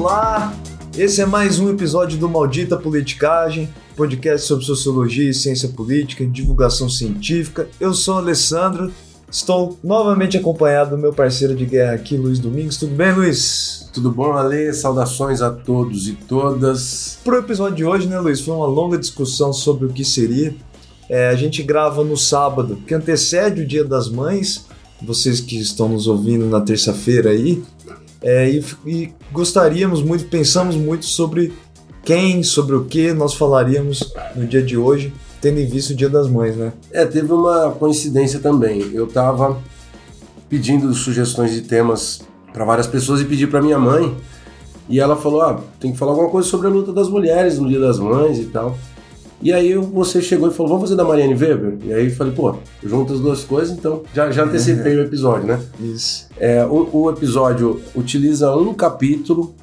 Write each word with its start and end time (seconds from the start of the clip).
olá! 0.00 0.54
Esse 0.96 1.20
é 1.20 1.26
mais 1.26 1.58
um 1.58 1.68
episódio 1.68 2.18
do 2.18 2.26
Maldita 2.26 2.74
Politicagem, 2.74 3.68
podcast 3.94 4.46
sobre 4.46 4.64
sociologia 4.64 5.28
e 5.28 5.34
ciência 5.34 5.68
política, 5.68 6.24
divulgação 6.24 6.88
científica. 6.88 7.68
Eu 7.78 7.92
sou 7.92 8.14
o 8.14 8.18
Alessandro, 8.18 8.90
estou 9.30 9.78
novamente 9.84 10.38
acompanhado 10.38 10.92
do 10.92 10.98
meu 10.98 11.12
parceiro 11.12 11.54
de 11.54 11.66
guerra 11.66 11.92
aqui, 11.92 12.16
Luiz 12.16 12.38
Domingos. 12.38 12.78
Tudo 12.78 12.94
bem, 12.94 13.12
Luiz? 13.12 13.90
Tudo 13.92 14.10
bom, 14.10 14.32
Ale? 14.32 14.72
Saudações 14.72 15.42
a 15.42 15.50
todos 15.50 16.08
e 16.08 16.14
todas. 16.14 17.18
Pro 17.22 17.36
episódio 17.36 17.76
de 17.76 17.84
hoje, 17.84 18.08
né, 18.08 18.18
Luiz, 18.18 18.40
foi 18.40 18.54
uma 18.54 18.66
longa 18.66 18.96
discussão 18.96 19.52
sobre 19.52 19.84
o 19.84 19.92
que 19.92 20.02
seria. 20.02 20.56
É, 21.10 21.28
a 21.28 21.34
gente 21.34 21.62
grava 21.62 22.02
no 22.02 22.16
sábado, 22.16 22.78
que 22.86 22.94
antecede 22.94 23.60
o 23.60 23.66
Dia 23.66 23.84
das 23.84 24.08
Mães. 24.08 24.64
Vocês 25.02 25.40
que 25.40 25.60
estão 25.60 25.90
nos 25.90 26.06
ouvindo 26.06 26.46
na 26.46 26.62
terça-feira 26.62 27.30
aí, 27.30 27.62
é, 28.22 28.50
e, 28.50 28.64
e, 28.86 29.12
gostaríamos 29.32 30.02
muito, 30.02 30.26
pensamos 30.26 30.76
muito 30.76 31.06
sobre 31.06 31.52
quem, 32.04 32.42
sobre 32.42 32.76
o 32.76 32.84
que 32.84 33.12
nós 33.12 33.34
falaríamos 33.34 34.12
no 34.34 34.46
dia 34.46 34.62
de 34.62 34.76
hoje, 34.76 35.12
tendo 35.40 35.58
em 35.58 35.66
vista 35.66 35.92
o 35.92 35.96
Dia 35.96 36.08
das 36.08 36.28
Mães, 36.28 36.56
né? 36.56 36.72
É, 36.90 37.06
teve 37.06 37.32
uma 37.32 37.70
coincidência 37.72 38.40
também. 38.40 38.90
Eu 38.92 39.06
estava 39.06 39.58
pedindo 40.48 40.92
sugestões 40.92 41.52
de 41.52 41.62
temas 41.62 42.20
para 42.52 42.64
várias 42.64 42.86
pessoas 42.86 43.20
e 43.20 43.24
pedi 43.24 43.46
para 43.46 43.62
minha 43.62 43.78
mãe. 43.78 44.14
E 44.88 44.98
ela 45.00 45.16
falou: 45.16 45.40
ah, 45.42 45.60
tem 45.78 45.92
que 45.92 45.98
falar 45.98 46.12
alguma 46.12 46.28
coisa 46.28 46.48
sobre 46.48 46.66
a 46.66 46.70
luta 46.70 46.92
das 46.92 47.08
mulheres 47.08 47.58
no 47.58 47.68
Dia 47.68 47.80
das 47.80 47.98
Mães 47.98 48.38
e 48.38 48.46
tal. 48.46 48.76
E 49.42 49.52
aí 49.52 49.74
você 49.74 50.20
chegou 50.20 50.50
e 50.50 50.52
falou, 50.52 50.68
vamos 50.68 50.84
fazer 50.84 50.96
da 50.96 51.04
Marianne 51.04 51.34
Weber? 51.34 51.78
E 51.84 51.92
aí 51.92 52.04
eu 52.06 52.14
falei, 52.14 52.32
pô, 52.32 52.56
junto 52.82 53.14
as 53.14 53.20
duas 53.20 53.42
coisas, 53.42 53.76
então 53.76 54.02
já, 54.14 54.30
já 54.30 54.44
antecipei 54.44 54.96
o 54.96 55.02
episódio, 55.02 55.46
né? 55.46 55.60
Isso. 55.80 56.28
É, 56.38 56.64
o, 56.66 56.88
o 56.92 57.10
episódio 57.10 57.80
utiliza 57.94 58.54
um 58.54 58.74
capítulo 58.74 59.54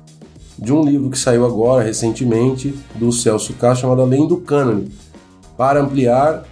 de 0.58 0.73
um 0.73 0.84
livro 0.84 1.11
que 1.11 1.19
saiu 1.19 1.45
agora, 1.45 1.84
recentemente, 1.84 2.73
do 2.95 3.11
Celso 3.11 3.53
Castro, 3.53 3.81
chamado 3.81 4.02
Além 4.02 4.28
do 4.28 4.38
Cânone, 4.38 4.92
para 5.56 5.80
ampliar 5.81 6.44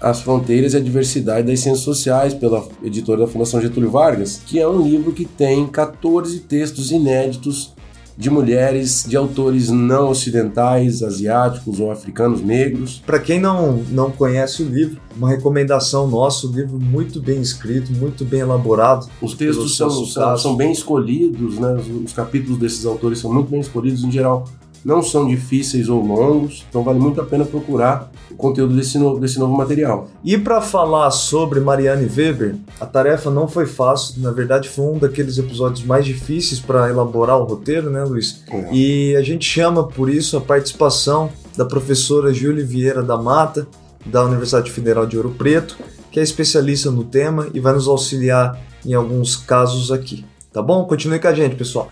as 0.00 0.22
fronteiras 0.22 0.72
e 0.72 0.78
a 0.78 0.80
diversidade 0.80 1.46
das 1.46 1.60
ciências 1.60 1.84
sociais, 1.84 2.32
pela 2.32 2.66
editora 2.82 3.20
da 3.20 3.26
Fundação 3.26 3.60
Getúlio 3.60 3.90
Vargas, 3.90 4.40
que 4.46 4.58
é 4.58 4.66
um 4.66 4.80
livro 4.80 5.12
que 5.12 5.26
tem 5.26 5.66
14 5.66 6.40
textos 6.40 6.90
inéditos 6.90 7.74
de 8.20 8.28
mulheres, 8.28 9.02
de 9.08 9.16
autores 9.16 9.70
não 9.70 10.10
ocidentais, 10.10 11.02
asiáticos 11.02 11.80
ou 11.80 11.90
africanos 11.90 12.42
negros. 12.42 13.02
Para 13.06 13.18
quem 13.18 13.40
não, 13.40 13.82
não 13.88 14.10
conhece 14.10 14.62
o 14.62 14.68
livro, 14.68 15.00
uma 15.16 15.30
recomendação 15.30 16.06
nossa, 16.06 16.46
um 16.46 16.52
livro 16.52 16.78
muito 16.78 17.18
bem 17.18 17.40
escrito, 17.40 17.90
muito 17.92 18.22
bem 18.22 18.40
elaborado. 18.40 19.08
Os 19.22 19.32
textos 19.32 19.74
são, 19.74 20.04
são, 20.04 20.36
são, 20.36 20.54
bem 20.54 20.70
escolhidos, 20.70 21.58
né? 21.58 21.72
Os, 21.72 21.88
os 21.88 22.12
capítulos 22.12 22.58
desses 22.58 22.84
autores 22.84 23.20
são 23.20 23.32
muito 23.32 23.50
bem 23.50 23.60
escolhidos, 23.60 24.04
em 24.04 24.12
geral 24.12 24.44
não 24.84 25.02
são 25.02 25.26
difíceis 25.26 25.88
ou 25.88 26.04
longos, 26.04 26.64
então 26.68 26.82
vale 26.82 26.98
muito 26.98 27.20
a 27.20 27.24
pena 27.24 27.44
procurar 27.44 28.10
o 28.30 28.34
conteúdo 28.34 28.74
desse 28.74 28.98
novo, 28.98 29.20
desse 29.20 29.38
novo 29.38 29.56
material. 29.56 30.08
E 30.24 30.38
para 30.38 30.60
falar 30.60 31.10
sobre 31.10 31.60
Marianne 31.60 32.08
Weber, 32.08 32.56
a 32.80 32.86
tarefa 32.86 33.30
não 33.30 33.46
foi 33.46 33.66
fácil, 33.66 34.20
na 34.22 34.30
verdade 34.30 34.68
foi 34.68 34.84
um 34.86 34.98
daqueles 34.98 35.38
episódios 35.38 35.84
mais 35.84 36.04
difíceis 36.04 36.60
para 36.60 36.88
elaborar 36.88 37.38
o 37.38 37.44
roteiro, 37.44 37.90
né, 37.90 38.02
Luiz? 38.04 38.42
É. 38.50 38.72
E 38.72 39.16
a 39.16 39.22
gente 39.22 39.44
chama 39.44 39.86
por 39.86 40.08
isso 40.08 40.36
a 40.36 40.40
participação 40.40 41.30
da 41.56 41.64
professora 41.64 42.32
Júlia 42.32 42.64
Vieira 42.64 43.02
da 43.02 43.16
Mata, 43.16 43.66
da 44.06 44.24
Universidade 44.24 44.70
Federal 44.70 45.06
de 45.06 45.16
Ouro 45.16 45.34
Preto, 45.36 45.76
que 46.10 46.18
é 46.18 46.22
especialista 46.22 46.90
no 46.90 47.04
tema 47.04 47.48
e 47.52 47.60
vai 47.60 47.72
nos 47.72 47.86
auxiliar 47.86 48.58
em 48.84 48.94
alguns 48.94 49.36
casos 49.36 49.92
aqui. 49.92 50.24
Tá 50.52 50.62
bom? 50.62 50.84
Continue 50.84 51.20
com 51.20 51.28
a 51.28 51.34
gente, 51.34 51.54
pessoal. 51.54 51.88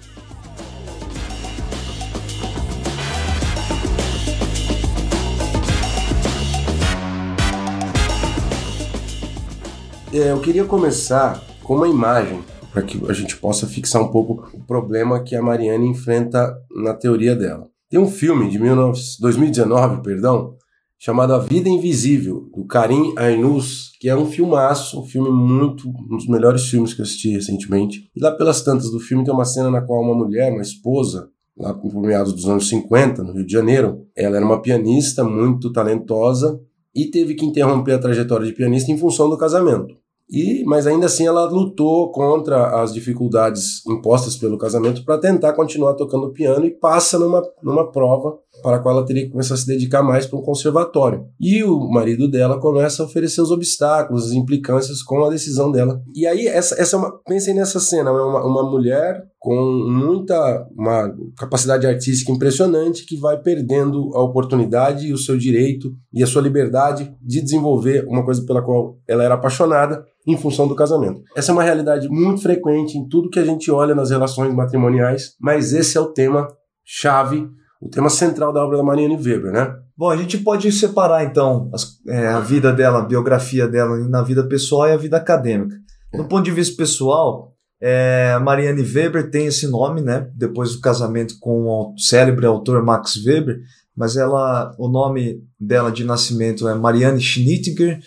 É, 10.18 10.32
eu 10.32 10.40
queria 10.40 10.64
começar 10.64 11.40
com 11.62 11.76
uma 11.76 11.86
imagem 11.86 12.40
para 12.72 12.82
que 12.82 13.00
a 13.08 13.12
gente 13.12 13.36
possa 13.36 13.68
fixar 13.68 14.02
um 14.02 14.08
pouco 14.08 14.50
o 14.52 14.64
problema 14.64 15.22
que 15.22 15.36
a 15.36 15.40
Mariane 15.40 15.86
enfrenta 15.86 16.58
na 16.74 16.92
teoria 16.92 17.36
dela. 17.36 17.68
Tem 17.88 18.00
um 18.00 18.08
filme 18.08 18.50
de 18.50 18.58
19, 18.58 19.00
2019, 19.20 20.02
perdão, 20.02 20.56
chamado 20.98 21.34
A 21.34 21.38
Vida 21.38 21.68
Invisível, 21.68 22.50
do 22.52 22.66
Karim 22.66 23.14
Ainus, 23.16 23.92
que 24.00 24.08
é 24.08 24.16
um 24.16 24.26
filmaço, 24.26 25.00
um 25.00 25.06
filme 25.06 25.30
muito, 25.30 25.88
um 25.88 26.16
dos 26.16 26.26
melhores 26.26 26.64
filmes 26.64 26.92
que 26.92 27.00
eu 27.00 27.04
assisti 27.04 27.30
recentemente. 27.30 28.10
E 28.16 28.20
lá 28.20 28.32
pelas 28.32 28.60
tantas 28.60 28.90
do 28.90 28.98
filme 28.98 29.22
tem 29.22 29.32
uma 29.32 29.44
cena 29.44 29.70
na 29.70 29.82
qual 29.82 30.02
uma 30.02 30.16
mulher, 30.16 30.50
uma 30.50 30.62
esposa, 30.62 31.28
lá 31.56 31.72
por 31.72 31.94
meados 31.94 32.32
dos 32.32 32.48
anos 32.48 32.68
50, 32.68 33.22
no 33.22 33.34
Rio 33.34 33.46
de 33.46 33.52
Janeiro, 33.52 34.04
ela 34.16 34.36
era 34.36 34.44
uma 34.44 34.60
pianista 34.60 35.22
muito 35.22 35.72
talentosa 35.72 36.60
e 36.92 37.06
teve 37.06 37.36
que 37.36 37.46
interromper 37.46 37.92
a 37.92 37.98
trajetória 38.00 38.44
de 38.44 38.52
pianista 38.52 38.90
em 38.90 38.98
função 38.98 39.30
do 39.30 39.38
casamento. 39.38 39.96
E, 40.30 40.62
mas 40.64 40.86
ainda 40.86 41.06
assim 41.06 41.26
ela 41.26 41.48
lutou 41.48 42.12
contra 42.12 42.82
as 42.82 42.92
dificuldades 42.92 43.84
impostas 43.86 44.36
pelo 44.36 44.58
casamento 44.58 45.02
para 45.04 45.18
tentar 45.18 45.54
continuar 45.54 45.94
tocando 45.94 46.30
piano 46.30 46.66
e 46.66 46.70
passa 46.70 47.18
numa, 47.18 47.42
numa 47.62 47.90
prova 47.90 48.38
para 48.62 48.76
a 48.76 48.78
qual 48.80 48.96
ela 48.96 49.06
teria 49.06 49.24
que 49.24 49.30
começar 49.30 49.54
a 49.54 49.56
se 49.56 49.66
dedicar 49.66 50.02
mais 50.02 50.26
para 50.26 50.38
um 50.38 50.42
conservatório. 50.42 51.26
E 51.40 51.62
o 51.64 51.88
marido 51.90 52.30
dela 52.30 52.60
começa 52.60 53.02
a 53.02 53.06
oferecer 53.06 53.40
os 53.40 53.50
obstáculos, 53.50 54.26
as 54.26 54.32
implicâncias 54.32 55.02
com 55.02 55.24
a 55.24 55.30
decisão 55.30 55.70
dela. 55.70 56.02
E 56.14 56.26
aí, 56.26 56.46
essa, 56.46 56.80
essa 56.80 56.96
é 56.96 56.98
uma, 56.98 57.18
pensem 57.24 57.54
nessa 57.54 57.80
cena, 57.80 58.10
é 58.10 58.12
uma, 58.12 58.44
uma 58.44 58.70
mulher 58.70 59.26
com 59.38 59.54
muita 59.88 60.66
uma 60.76 61.14
capacidade 61.38 61.86
artística 61.86 62.32
impressionante 62.32 63.06
que 63.06 63.16
vai 63.16 63.40
perdendo 63.40 64.10
a 64.14 64.22
oportunidade 64.22 65.06
e 65.06 65.12
o 65.12 65.18
seu 65.18 65.38
direito 65.38 65.92
e 66.12 66.22
a 66.22 66.26
sua 66.26 66.42
liberdade 66.42 67.14
de 67.22 67.40
desenvolver 67.40 68.04
uma 68.08 68.24
coisa 68.24 68.44
pela 68.44 68.62
qual 68.62 68.98
ela 69.06 69.22
era 69.22 69.34
apaixonada 69.34 70.04
em 70.26 70.36
função 70.36 70.66
do 70.66 70.74
casamento. 70.74 71.22
Essa 71.36 71.52
é 71.52 71.54
uma 71.54 71.62
realidade 71.62 72.08
muito 72.08 72.42
frequente 72.42 72.98
em 72.98 73.08
tudo 73.08 73.30
que 73.30 73.38
a 73.38 73.44
gente 73.44 73.70
olha 73.70 73.94
nas 73.94 74.10
relações 74.10 74.52
matrimoniais, 74.52 75.34
mas 75.40 75.72
esse 75.72 75.96
é 75.96 76.00
o 76.00 76.12
tema 76.12 76.48
chave 76.84 77.48
o 77.80 77.88
tema 77.88 78.10
central 78.10 78.52
da 78.52 78.64
obra 78.64 78.76
da 78.76 78.82
Marianne 78.82 79.16
Weber, 79.16 79.52
né? 79.52 79.74
Bom, 79.96 80.10
a 80.10 80.16
gente 80.16 80.38
pode 80.38 80.70
separar 80.72 81.24
então 81.24 81.70
as, 81.72 81.98
é, 82.06 82.28
a 82.28 82.40
vida 82.40 82.72
dela, 82.72 82.98
a 82.98 83.06
biografia 83.06 83.66
dela 83.66 83.96
na 84.08 84.22
vida 84.22 84.46
pessoal 84.46 84.88
e 84.88 84.92
a 84.92 84.96
vida 84.96 85.16
acadêmica. 85.16 85.76
Do 86.12 86.24
ponto 86.24 86.44
de 86.44 86.50
vista 86.50 86.76
pessoal, 86.76 87.52
é, 87.80 88.38
Marianne 88.40 88.82
Weber 88.82 89.30
tem 89.30 89.46
esse 89.46 89.68
nome, 89.68 90.00
né? 90.00 90.28
Depois 90.34 90.72
do 90.72 90.80
casamento 90.80 91.34
com 91.40 91.66
o 91.66 91.94
célebre 91.98 92.46
autor 92.46 92.82
Max 92.82 93.16
Weber, 93.24 93.60
mas 93.96 94.16
ela, 94.16 94.74
o 94.78 94.88
nome 94.88 95.42
dela 95.58 95.90
de 95.90 96.04
nascimento 96.04 96.68
é 96.68 96.74
Marianne 96.74 97.20
Schnittiger, 97.20 98.00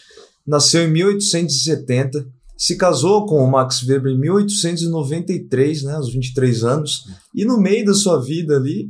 nasceu 0.45 0.83
em 0.83 0.91
1870, 0.91 2.25
se 2.57 2.77
casou 2.77 3.25
com 3.25 3.43
o 3.43 3.49
Max 3.49 3.81
Weber 3.83 4.13
em 4.13 4.19
1893, 4.19 5.83
né, 5.83 5.93
aos 5.93 6.13
23 6.13 6.63
anos, 6.63 7.03
e 7.33 7.43
no 7.43 7.59
meio 7.59 7.85
da 7.85 7.93
sua 7.93 8.21
vida 8.21 8.55
ali, 8.55 8.89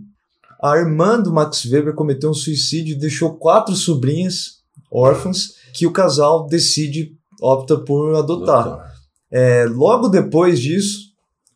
a 0.61 0.77
irmã 0.77 1.19
do 1.19 1.33
Max 1.33 1.65
Weber 1.65 1.93
cometeu 1.93 2.29
um 2.29 2.33
suicídio 2.33 2.93
e 2.93 2.99
deixou 2.99 3.33
quatro 3.35 3.75
sobrinhas 3.75 4.61
órfãs 4.91 5.55
que 5.73 5.87
o 5.87 5.91
casal 5.91 6.45
decide, 6.47 7.17
opta 7.41 7.77
por 7.77 8.15
adotar. 8.15 8.93
É, 9.31 9.65
logo 9.65 10.09
depois 10.09 10.59
disso, 10.59 11.11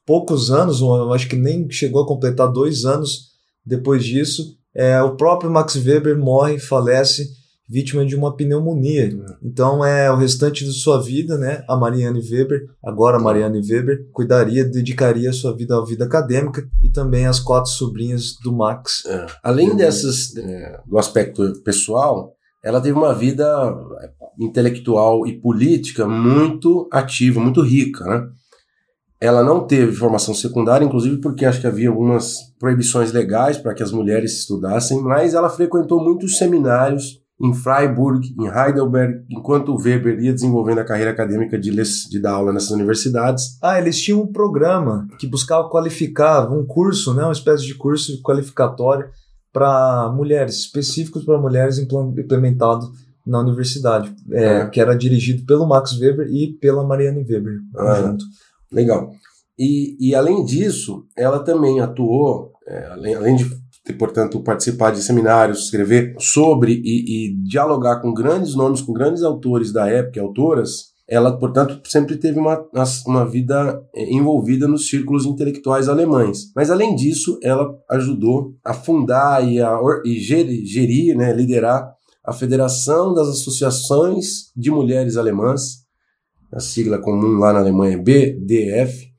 poucos 0.06 0.50
anos, 0.50 0.82
acho 1.14 1.28
que 1.28 1.36
nem 1.36 1.70
chegou 1.70 2.04
a 2.04 2.08
completar 2.08 2.52
dois 2.52 2.86
anos 2.86 3.34
depois 3.66 4.04
disso, 4.04 4.58
é, 4.74 5.02
o 5.02 5.16
próprio 5.16 5.50
Max 5.50 5.76
Weber 5.76 6.18
morre, 6.18 6.60
falece 6.60 7.30
vítima 7.68 8.06
de 8.06 8.16
uma 8.16 8.36
pneumonia. 8.36 9.08
É. 9.08 9.36
Então 9.44 9.84
é 9.84 10.12
o 10.12 10.16
restante 10.16 10.64
de 10.64 10.72
sua 10.72 11.02
vida, 11.02 11.38
né? 11.38 11.64
A 11.68 11.76
Marianne 11.76 12.20
Weber, 12.20 12.68
agora 12.84 13.18
a 13.18 13.22
Marianne 13.22 13.60
Weber, 13.60 14.08
cuidaria, 14.12 14.64
dedicaria 14.64 15.30
a 15.30 15.34
sua 15.34 15.56
vida 15.56 15.76
à 15.76 15.84
vida 15.84 16.06
acadêmica 16.06 16.68
e 16.84 16.90
também 16.90 17.26
às 17.26 17.40
quatro 17.40 17.72
sobrinhas 17.72 18.38
do 18.44 18.54
Max. 18.54 19.04
É. 19.06 19.26
Além 19.44 19.76
dessas 19.76 20.36
é, 20.38 20.80
do 20.86 20.98
aspecto 20.98 21.62
pessoal, 21.64 22.34
ela 22.64 22.82
teve 22.82 22.98
uma 22.98 23.14
vida 23.14 23.46
intelectual 24.40 25.26
e 25.26 25.40
política 25.40 26.08
muito 26.08 26.88
ativa, 26.92 27.40
muito 27.40 27.62
rica, 27.62 28.04
né? 28.06 28.28
Ela 29.20 29.44
não 29.44 29.66
teve 29.66 29.94
formação 29.94 30.34
secundária, 30.34 30.86
inclusive 30.86 31.22
porque 31.22 31.46
acho 31.46 31.62
que 31.62 31.66
havia 31.66 31.90
algumas 31.90 32.38
proibições 32.60 33.14
legais 33.14 33.58
para 33.58 33.74
que 33.74 33.82
as 33.82 33.92
mulheres 33.92 34.40
estudassem, 34.40 35.02
mas 35.02 35.34
ela 35.34 35.50
frequentou 35.50 36.04
muitos 36.04 36.38
seminários 36.38 37.25
em 37.40 37.54
Freiburg, 37.54 38.34
em 38.40 38.48
Heidelberg, 38.48 39.26
enquanto 39.30 39.70
o 39.70 39.78
Weber 39.78 40.20
ia 40.20 40.34
desenvolvendo 40.34 40.80
a 40.80 40.86
carreira 40.86 41.12
acadêmica 41.12 41.60
de, 41.60 41.72
de 41.72 42.20
dar 42.20 42.32
aula 42.32 42.54
nessas 42.54 42.72
universidades. 42.72 43.58
Ah, 43.62 43.78
eles 43.78 44.02
tinham 44.02 44.22
um 44.22 44.32
programa 44.32 45.08
que 45.20 45.28
buscava 45.28 45.70
qualificar, 45.70 46.50
um 46.50 46.66
curso, 46.66 47.14
né, 47.14 47.24
uma 47.24 47.34
espécie 47.34 47.66
de 47.66 47.76
curso 47.76 48.22
qualificatório 48.22 49.10
para 49.52 50.12
mulheres, 50.16 50.56
específicos 50.60 51.26
para 51.26 51.38
mulheres 51.40 51.78
implementado 51.78 52.90
na 53.26 53.40
universidade, 53.40 54.14
é, 54.32 54.44
é. 54.44 54.66
que 54.68 54.80
era 54.80 54.96
dirigido 54.96 55.46
pelo 55.46 55.68
Max 55.68 56.00
Weber 56.00 56.28
e 56.28 56.54
pela 56.54 56.86
Marianne 56.86 57.26
Weber. 57.28 57.60
Ah, 57.76 57.96
junto. 57.96 58.26
Legal. 58.72 59.12
E, 59.58 59.98
e 60.00 60.14
além 60.14 60.44
disso, 60.46 61.06
ela 61.18 61.40
também 61.40 61.80
atuou, 61.80 62.52
é, 62.68 62.86
além, 62.88 63.16
além 63.16 63.36
de 63.36 63.46
portanto, 63.94 64.42
participar 64.42 64.92
de 64.92 65.02
seminários, 65.02 65.66
escrever 65.66 66.16
sobre 66.20 66.82
e, 66.84 67.28
e 67.28 67.36
dialogar 67.44 68.02
com 68.02 68.14
grandes 68.14 68.56
nomes, 68.56 68.82
com 68.82 68.94
grandes 68.94 69.24
autores 69.24 69.72
da 69.72 69.88
época, 69.88 70.22
autoras, 70.22 70.96
ela, 71.08 71.38
portanto, 71.38 71.80
sempre 71.88 72.18
teve 72.18 72.40
uma, 72.40 72.66
uma 73.06 73.26
vida 73.26 73.80
é, 73.94 74.12
envolvida 74.12 74.68
nos 74.68 74.90
círculos 74.90 75.26
intelectuais 75.26 75.88
alemães. 75.88 76.52
Mas, 76.56 76.72
além 76.72 76.96
disso, 76.96 77.40
ela 77.44 77.70
ajudou 77.92 78.56
a 78.64 78.74
fundar 78.74 79.48
e, 79.48 79.62
a, 79.62 79.80
e 80.04 80.20
gerir, 80.20 81.16
né, 81.16 81.32
liderar 81.32 81.94
a 82.26 82.34
Federação 82.34 83.14
das 83.14 83.28
Associações 83.28 84.52
de 84.56 84.72
Mulheres 84.72 85.16
Alemãs, 85.16 85.86
a 86.52 86.60
sigla 86.60 86.98
comum 86.98 87.38
lá 87.38 87.54
na 87.54 87.60
Alemanha 87.60 87.96
é 87.96 88.02
BDF, 88.02 89.15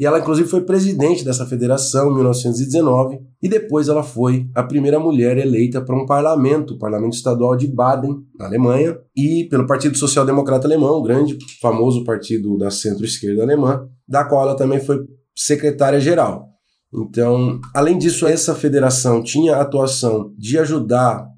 e 0.00 0.06
ela 0.06 0.18
inclusive 0.18 0.48
foi 0.48 0.62
presidente 0.62 1.22
dessa 1.22 1.44
federação 1.44 2.10
em 2.10 2.14
1919 2.14 3.20
e 3.42 3.46
depois 3.50 3.86
ela 3.86 4.02
foi 4.02 4.48
a 4.54 4.62
primeira 4.62 4.98
mulher 4.98 5.36
eleita 5.36 5.82
para 5.82 5.94
um 5.94 6.06
parlamento, 6.06 6.72
o 6.72 6.78
parlamento 6.78 7.12
estadual 7.12 7.54
de 7.54 7.66
Baden, 7.66 8.16
na 8.38 8.46
Alemanha, 8.46 8.96
e 9.14 9.46
pelo 9.50 9.66
Partido 9.66 9.98
Social 9.98 10.24
Democrata 10.24 10.66
Alemão, 10.66 10.94
o 10.94 11.02
grande 11.02 11.36
famoso 11.60 12.02
partido 12.02 12.56
da 12.56 12.70
centro-esquerda 12.70 13.42
alemã, 13.42 13.86
da 14.08 14.24
qual 14.24 14.44
ela 14.44 14.56
também 14.56 14.80
foi 14.80 15.00
secretária-geral. 15.36 16.48
Então, 16.94 17.60
além 17.74 17.98
disso, 17.98 18.26
essa 18.26 18.54
federação 18.54 19.22
tinha 19.22 19.56
a 19.56 19.60
atuação 19.60 20.32
de 20.38 20.58
ajudar 20.58 21.28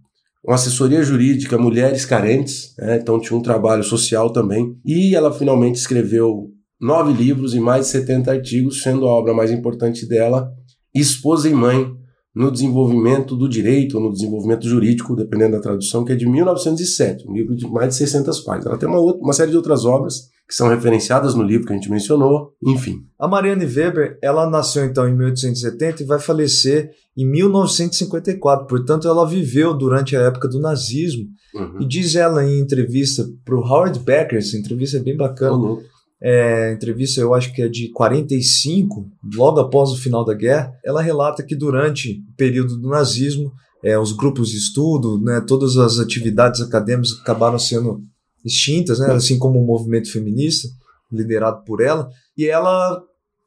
uma 0.44 0.54
assessoria 0.54 1.02
jurídica 1.02 1.58
mulheres 1.58 2.04
carentes, 2.04 2.74
né? 2.78 2.96
então 2.96 3.18
tinha 3.18 3.36
um 3.36 3.42
trabalho 3.42 3.82
social 3.82 4.30
também, 4.30 4.76
e 4.84 5.16
ela 5.16 5.32
finalmente 5.32 5.78
escreveu 5.78 6.52
nove 6.82 7.12
livros 7.12 7.54
e 7.54 7.60
mais 7.60 7.86
de 7.86 7.92
70 7.92 8.32
artigos, 8.32 8.82
sendo 8.82 9.06
a 9.06 9.12
obra 9.12 9.32
mais 9.32 9.52
importante 9.52 10.04
dela 10.04 10.52
Esposa 10.92 11.48
e 11.48 11.54
Mãe 11.54 11.94
no 12.34 12.50
Desenvolvimento 12.50 13.36
do 13.36 13.48
Direito, 13.48 13.98
ou 13.98 14.02
no 14.02 14.12
Desenvolvimento 14.12 14.66
Jurídico, 14.66 15.14
dependendo 15.14 15.52
da 15.52 15.60
tradução, 15.60 16.04
que 16.04 16.12
é 16.12 16.16
de 16.16 16.26
1907, 16.26 17.28
um 17.28 17.34
livro 17.34 17.54
de 17.54 17.66
mais 17.70 17.90
de 17.90 17.94
600 17.96 18.40
páginas. 18.40 18.66
Ela 18.66 18.78
tem 18.78 18.88
uma, 18.88 18.98
outra, 18.98 19.22
uma 19.22 19.32
série 19.34 19.50
de 19.50 19.56
outras 19.56 19.84
obras 19.84 20.30
que 20.48 20.54
são 20.54 20.68
referenciadas 20.68 21.34
no 21.34 21.42
livro 21.42 21.66
que 21.66 21.72
a 21.72 21.76
gente 21.76 21.90
mencionou, 21.90 22.52
enfim. 22.66 23.00
A 23.18 23.28
Marianne 23.28 23.64
Weber, 23.64 24.18
ela 24.22 24.48
nasceu 24.48 24.84
então 24.84 25.08
em 25.08 25.16
1870 25.16 26.02
e 26.02 26.06
vai 26.06 26.18
falecer 26.18 26.90
em 27.16 27.30
1954, 27.30 28.66
portanto 28.66 29.06
ela 29.06 29.26
viveu 29.26 29.74
durante 29.74 30.16
a 30.16 30.22
época 30.22 30.48
do 30.48 30.58
nazismo. 30.58 31.26
Uhum. 31.54 31.82
E 31.82 31.86
diz 31.86 32.14
ela 32.16 32.44
em 32.44 32.58
entrevista 32.58 33.24
para 33.44 33.54
o 33.54 33.60
Howard 33.60 33.98
Becker, 34.00 34.38
essa 34.38 34.56
entrevista 34.56 34.96
é 34.96 35.00
bem 35.00 35.16
bacana, 35.16 35.56
uhum 35.56 35.91
é, 36.22 36.72
entrevista, 36.72 37.20
eu 37.20 37.34
acho 37.34 37.52
que 37.52 37.60
é 37.60 37.68
de 37.68 37.90
45, 37.90 39.10
logo 39.34 39.58
após 39.58 39.90
o 39.90 39.96
final 39.96 40.24
da 40.24 40.34
guerra, 40.34 40.72
ela 40.84 41.02
relata 41.02 41.42
que 41.42 41.56
durante 41.56 42.22
o 42.32 42.36
período 42.36 42.76
do 42.76 42.88
nazismo, 42.88 43.52
é, 43.82 43.98
os 43.98 44.12
grupos 44.12 44.50
de 44.50 44.58
estudo, 44.58 45.20
né, 45.20 45.42
todas 45.46 45.76
as 45.76 45.98
atividades 45.98 46.60
acadêmicas 46.60 47.18
acabaram 47.20 47.58
sendo 47.58 48.00
extintas, 48.44 49.00
né, 49.00 49.12
assim 49.12 49.36
como 49.36 49.58
o 49.58 49.66
movimento 49.66 50.12
feminista, 50.12 50.68
liderado 51.10 51.64
por 51.64 51.80
ela, 51.80 52.08
e 52.38 52.46
ela 52.46 53.02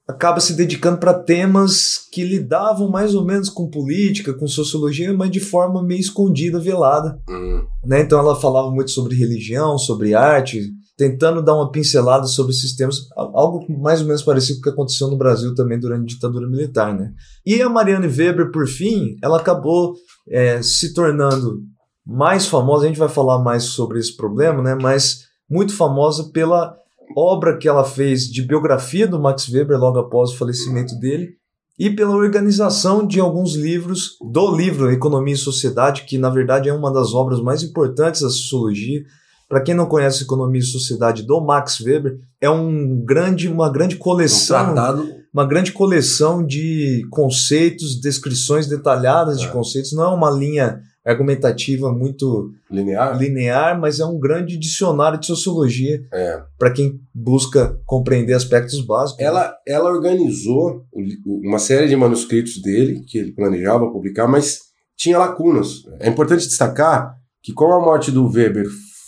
acaba 0.07 0.39
se 0.39 0.53
dedicando 0.53 0.99
para 0.99 1.13
temas 1.13 1.97
que 2.11 2.23
lidavam 2.23 2.89
mais 2.89 3.15
ou 3.15 3.25
menos 3.25 3.49
com 3.49 3.69
política, 3.69 4.33
com 4.33 4.47
sociologia, 4.47 5.13
mas 5.13 5.31
de 5.31 5.39
forma 5.39 5.81
meio 5.81 5.99
escondida, 5.99 6.59
velada. 6.59 7.17
Uhum. 7.27 7.65
Né? 7.85 8.01
Então 8.01 8.19
ela 8.19 8.35
falava 8.35 8.69
muito 8.69 8.91
sobre 8.91 9.15
religião, 9.15 9.77
sobre 9.77 10.13
arte, 10.13 10.61
tentando 10.97 11.41
dar 11.41 11.55
uma 11.55 11.71
pincelada 11.71 12.25
sobre 12.25 12.53
esses 12.53 12.75
temas, 12.75 13.07
algo 13.15 13.65
mais 13.81 14.01
ou 14.01 14.07
menos 14.07 14.23
parecido 14.23 14.55
com 14.55 14.61
o 14.61 14.63
que 14.63 14.69
aconteceu 14.69 15.09
no 15.09 15.17
Brasil 15.17 15.53
também 15.53 15.79
durante 15.79 16.03
a 16.03 16.15
ditadura 16.15 16.47
militar, 16.47 16.93
né? 16.93 17.11
E 17.45 17.61
a 17.61 17.69
Marianne 17.69 18.07
Weber, 18.07 18.51
por 18.51 18.67
fim, 18.67 19.17
ela 19.21 19.37
acabou 19.37 19.95
é, 20.29 20.61
se 20.61 20.93
tornando 20.93 21.61
mais 22.05 22.45
famosa, 22.45 22.85
a 22.85 22.87
gente 22.87 22.99
vai 22.99 23.09
falar 23.09 23.39
mais 23.39 23.63
sobre 23.63 23.99
esse 23.99 24.15
problema, 24.15 24.61
né? 24.61 24.75
Mas 24.75 25.25
muito 25.49 25.75
famosa 25.75 26.31
pela 26.31 26.75
obra 27.15 27.57
que 27.57 27.67
ela 27.67 27.83
fez 27.83 28.23
de 28.23 28.41
biografia 28.41 29.07
do 29.07 29.19
Max 29.19 29.49
Weber 29.49 29.77
logo 29.77 29.99
após 29.99 30.31
o 30.31 30.37
falecimento 30.37 30.97
dele 30.99 31.35
e 31.77 31.89
pela 31.89 32.15
organização 32.15 33.05
de 33.05 33.19
alguns 33.19 33.55
livros 33.55 34.17
do 34.21 34.55
livro 34.55 34.89
Economia 34.91 35.33
e 35.33 35.37
Sociedade, 35.37 36.03
que 36.03 36.17
na 36.17 36.29
verdade 36.29 36.69
é 36.69 36.73
uma 36.73 36.91
das 36.91 37.13
obras 37.13 37.41
mais 37.41 37.63
importantes 37.63 38.21
da 38.21 38.29
sociologia, 38.29 39.03
para 39.47 39.61
quem 39.61 39.75
não 39.75 39.85
conhece 39.85 40.23
Economia 40.23 40.61
e 40.61 40.65
Sociedade 40.65 41.23
do 41.23 41.39
Max 41.39 41.79
Weber, 41.79 42.19
é 42.41 42.49
um 42.49 43.03
grande, 43.03 43.47
uma 43.47 43.71
grande 43.71 43.95
coleção, 43.95 44.73
um 44.73 45.25
uma 45.33 45.45
grande 45.45 45.73
coleção 45.73 46.45
de 46.45 47.05
conceitos, 47.11 47.99
descrições 47.99 48.67
detalhadas 48.67 49.37
é. 49.37 49.41
de 49.41 49.51
conceitos. 49.51 49.91
Não 49.91 50.03
é 50.03 50.07
uma 50.07 50.31
linha 50.31 50.79
argumentativa 51.05 51.91
muito 51.91 52.51
linear, 52.71 53.17
linear 53.17 53.79
mas 53.79 53.99
é 53.99 54.05
um 54.05 54.17
grande 54.17 54.57
dicionário 54.57 55.19
de 55.19 55.27
sociologia 55.27 56.01
é. 56.11 56.41
para 56.57 56.71
quem 56.71 56.99
busca 57.13 57.77
compreender 57.85 58.33
aspectos 58.33 58.79
básicos. 58.81 59.21
Ela, 59.21 59.53
ela 59.67 59.91
organizou 59.91 60.83
uma 61.25 61.59
série 61.59 61.87
de 61.87 61.95
manuscritos 61.95 62.61
dele 62.61 63.03
que 63.05 63.17
ele 63.17 63.33
planejava 63.33 63.91
publicar, 63.91 64.27
mas 64.27 64.61
tinha 64.97 65.19
lacunas. 65.19 65.83
É 65.99 66.09
importante 66.09 66.47
destacar 66.47 67.15
que 67.43 67.53
com 67.53 67.71
a 67.71 67.79
morte 67.79 68.09
do 68.09 68.25
Weber 68.27 68.65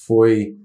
foi 0.08 0.56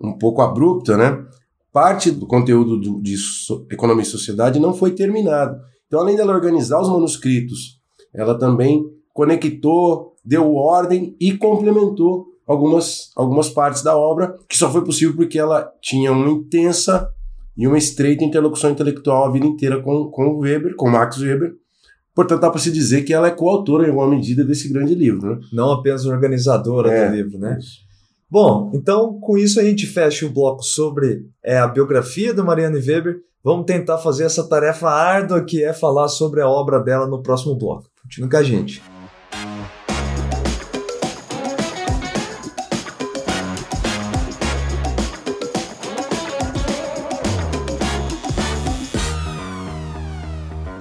um 0.00 0.16
pouco 0.16 0.40
abrupta, 0.40 0.96
né? 0.96 1.24
Parte 1.72 2.10
do 2.10 2.26
conteúdo 2.26 2.78
do, 2.78 3.00
de 3.02 3.16
so, 3.18 3.66
Economia 3.70 4.02
e 4.02 4.06
Sociedade 4.06 4.58
não 4.58 4.72
foi 4.72 4.92
terminado. 4.92 5.60
Então, 5.86 6.00
além 6.00 6.16
dela 6.16 6.32
organizar 6.32 6.80
os 6.80 6.88
manuscritos, 6.88 7.80
ela 8.14 8.38
também 8.38 8.84
conectou, 9.12 10.14
deu 10.24 10.54
ordem 10.54 11.14
e 11.20 11.36
complementou 11.36 12.26
algumas, 12.46 13.10
algumas 13.14 13.48
partes 13.48 13.82
da 13.82 13.96
obra, 13.96 14.36
que 14.48 14.56
só 14.56 14.70
foi 14.70 14.82
possível 14.82 15.14
porque 15.14 15.38
ela 15.38 15.70
tinha 15.80 16.12
uma 16.12 16.30
intensa 16.30 17.08
e 17.56 17.66
uma 17.66 17.78
estreita 17.78 18.24
interlocução 18.24 18.70
intelectual 18.70 19.26
a 19.26 19.32
vida 19.32 19.46
inteira 19.46 19.82
com, 19.82 20.10
com 20.10 20.28
o 20.28 20.38
Weber, 20.38 20.76
com 20.76 20.88
Max 20.88 21.18
Weber. 21.18 21.54
Portanto, 22.14 22.40
dá 22.40 22.50
para 22.50 22.60
se 22.60 22.72
dizer 22.72 23.02
que 23.02 23.12
ela 23.12 23.28
é 23.28 23.30
coautora, 23.30 23.84
em 23.86 23.90
alguma 23.90 24.08
medida, 24.08 24.42
desse 24.42 24.70
grande 24.70 24.94
livro. 24.94 25.36
Né? 25.36 25.40
Não 25.52 25.70
apenas 25.70 26.06
organizadora 26.06 26.90
é, 26.90 27.08
do 27.08 27.14
livro, 27.14 27.38
né? 27.38 27.58
Isso. 27.60 27.85
Bom, 28.28 28.72
então 28.74 29.18
com 29.20 29.38
isso 29.38 29.60
a 29.60 29.64
gente 29.64 29.86
fecha 29.86 30.26
o 30.26 30.30
bloco 30.30 30.62
sobre 30.62 31.26
é, 31.44 31.58
a 31.58 31.68
biografia 31.68 32.34
da 32.34 32.42
Marianne 32.42 32.78
Weber. 32.78 33.20
Vamos 33.42 33.66
tentar 33.66 33.98
fazer 33.98 34.24
essa 34.24 34.48
tarefa 34.48 34.90
árdua 34.90 35.44
que 35.44 35.62
é 35.62 35.72
falar 35.72 36.08
sobre 36.08 36.40
a 36.40 36.48
obra 36.48 36.80
dela 36.80 37.06
no 37.06 37.22
próximo 37.22 37.54
bloco. 37.54 37.88
Continue 38.02 38.30
com 38.30 38.36
a 38.36 38.42
gente. 38.42 38.95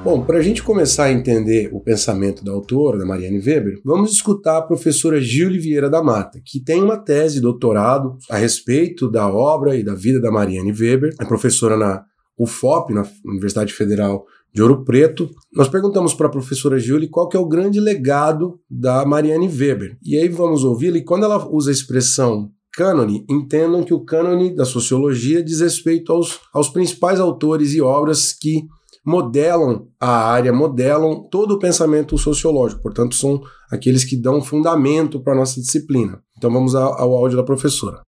Bom, 0.05 0.23
para 0.23 0.37
a 0.37 0.41
gente 0.43 0.61
começar 0.61 1.05
a 1.05 1.11
entender 1.11 1.71
o 1.73 1.79
pensamento 1.79 2.45
da 2.45 2.51
autora, 2.51 2.95
da 2.95 3.07
Marianne 3.07 3.39
Weber, 3.39 3.81
vamos 3.83 4.11
escutar 4.11 4.57
a 4.57 4.61
professora 4.61 5.19
Gil 5.19 5.49
Vieira 5.59 5.89
da 5.89 6.03
Mata, 6.03 6.39
que 6.45 6.63
tem 6.63 6.83
uma 6.83 6.95
tese 6.95 7.41
doutorado 7.41 8.15
a 8.29 8.37
respeito 8.37 9.09
da 9.09 9.27
obra 9.27 9.75
e 9.75 9.83
da 9.83 9.95
vida 9.95 10.21
da 10.21 10.29
Marianne 10.29 10.71
Weber, 10.71 11.15
é 11.19 11.25
professora 11.25 11.75
na 11.75 12.03
UFOP, 12.37 12.93
na 12.93 13.03
Universidade 13.25 13.73
Federal 13.73 14.27
de 14.53 14.61
Ouro 14.61 14.85
Preto. 14.85 15.27
Nós 15.51 15.69
perguntamos 15.69 16.13
para 16.13 16.27
a 16.27 16.31
professora 16.31 16.77
Julie 16.77 17.09
qual 17.09 17.27
que 17.27 17.35
é 17.35 17.39
o 17.39 17.47
grande 17.47 17.79
legado 17.79 18.59
da 18.69 19.03
Marianne 19.07 19.47
Weber. 19.47 19.97
E 20.03 20.15
aí 20.15 20.29
vamos 20.29 20.63
ouvi-la, 20.63 20.99
e 20.99 21.03
quando 21.03 21.23
ela 21.23 21.49
usa 21.49 21.71
a 21.71 21.73
expressão 21.73 22.51
cânone, 22.75 23.25
entendam 23.27 23.83
que 23.83 23.93
o 23.93 24.05
cânone 24.05 24.53
da 24.53 24.65
sociologia 24.65 25.43
diz 25.43 25.61
respeito 25.61 26.11
aos, 26.11 26.41
aos 26.53 26.69
principais 26.69 27.19
autores 27.19 27.73
e 27.73 27.81
obras 27.81 28.33
que 28.33 28.67
modelam 29.05 29.87
a 29.99 30.31
área, 30.31 30.51
modelam 30.51 31.27
todo 31.29 31.53
o 31.53 31.59
pensamento 31.59 32.17
sociológico, 32.17 32.81
portanto, 32.81 33.15
são 33.15 33.41
aqueles 33.69 34.03
que 34.03 34.15
dão 34.15 34.41
fundamento 34.41 35.21
para 35.21 35.33
a 35.33 35.37
nossa 35.37 35.61
disciplina. 35.61 36.19
Então, 36.37 36.51
vamos 36.51 36.73
ao 36.75 37.13
áudio 37.13 37.37
da 37.37 37.43
professora. 37.43 38.01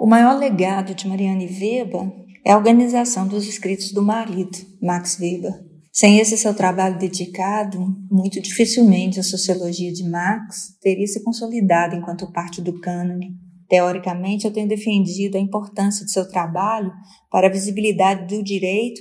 O 0.00 0.06
maior 0.06 0.38
legado 0.38 0.94
de 0.94 1.06
Marianne 1.06 1.46
Weber 1.46 2.10
é 2.46 2.52
a 2.52 2.56
organização 2.56 3.26
dos 3.26 3.46
escritos 3.46 3.92
do 3.92 4.02
marido, 4.02 4.56
Max 4.80 5.18
Weber. 5.20 5.52
Sem 5.92 6.18
esse 6.20 6.38
seu 6.38 6.54
trabalho 6.54 6.98
dedicado, 6.98 7.84
muito 8.10 8.40
dificilmente 8.40 9.18
a 9.18 9.24
sociologia 9.24 9.92
de 9.92 10.08
Marx 10.08 10.78
teria 10.80 11.06
se 11.06 11.22
consolidado 11.22 11.96
enquanto 11.96 12.32
parte 12.32 12.62
do 12.62 12.80
cânone. 12.80 13.34
Teoricamente, 13.68 14.46
eu 14.46 14.52
tenho 14.52 14.68
defendido 14.68 15.36
a 15.36 15.40
importância 15.40 16.04
de 16.04 16.12
seu 16.12 16.28
trabalho 16.28 16.92
para 17.30 17.48
a 17.48 17.50
visibilidade 17.50 18.34
do 18.34 18.42
direito 18.42 19.00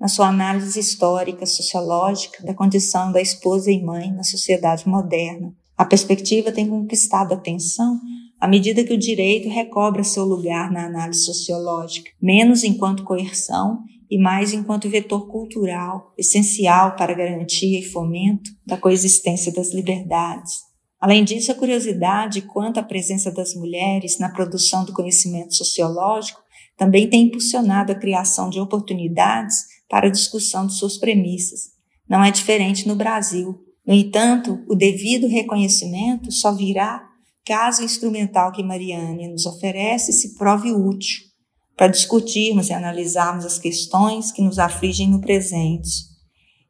na 0.00 0.08
sua 0.08 0.28
análise 0.28 0.80
histórica, 0.80 1.44
sociológica 1.44 2.42
da 2.42 2.54
condição 2.54 3.12
da 3.12 3.20
esposa 3.20 3.70
e 3.70 3.82
mãe 3.82 4.10
na 4.10 4.22
sociedade 4.22 4.88
moderna. 4.88 5.52
A 5.76 5.84
perspectiva 5.84 6.50
tem 6.50 6.68
conquistado 6.68 7.34
atenção 7.34 8.00
à 8.40 8.48
medida 8.48 8.82
que 8.82 8.94
o 8.94 8.98
direito 8.98 9.50
recobra 9.50 10.02
seu 10.02 10.24
lugar 10.24 10.72
na 10.72 10.86
análise 10.86 11.24
sociológica, 11.24 12.10
menos 12.20 12.64
enquanto 12.64 13.04
coerção 13.04 13.82
e 14.10 14.18
mais 14.18 14.54
enquanto 14.54 14.88
vetor 14.88 15.28
cultural 15.28 16.14
essencial 16.16 16.96
para 16.96 17.14
garantia 17.14 17.78
e 17.78 17.84
fomento 17.84 18.50
da 18.66 18.78
coexistência 18.78 19.52
das 19.52 19.74
liberdades. 19.74 20.70
Além 20.98 21.24
disso, 21.24 21.52
a 21.52 21.54
curiosidade 21.54 22.42
quanto 22.42 22.80
à 22.80 22.82
presença 22.82 23.30
das 23.30 23.54
mulheres 23.54 24.18
na 24.18 24.30
produção 24.30 24.84
do 24.84 24.92
conhecimento 24.92 25.54
sociológico 25.54 26.40
também 26.76 27.08
tem 27.08 27.24
impulsionado 27.24 27.92
a 27.92 27.94
criação 27.94 28.48
de 28.48 28.58
oportunidades 28.58 29.79
para 29.90 30.06
a 30.06 30.10
discussão 30.10 30.66
de 30.66 30.74
suas 30.74 30.96
premissas. 30.96 31.72
Não 32.08 32.22
é 32.22 32.30
diferente 32.30 32.86
no 32.86 32.94
Brasil. 32.94 33.58
No 33.84 33.92
entanto, 33.92 34.64
o 34.68 34.76
devido 34.76 35.26
reconhecimento 35.26 36.30
só 36.30 36.52
virá 36.52 37.04
caso 37.44 37.82
o 37.82 37.84
instrumental 37.84 38.52
que 38.52 38.62
Mariane 38.62 39.28
nos 39.28 39.44
oferece 39.46 40.12
se 40.12 40.38
prove 40.38 40.72
útil 40.72 41.28
para 41.76 41.88
discutirmos 41.88 42.68
e 42.68 42.72
analisarmos 42.72 43.44
as 43.44 43.58
questões 43.58 44.30
que 44.30 44.42
nos 44.42 44.58
afligem 44.58 45.08
no 45.08 45.20
presente. 45.20 45.90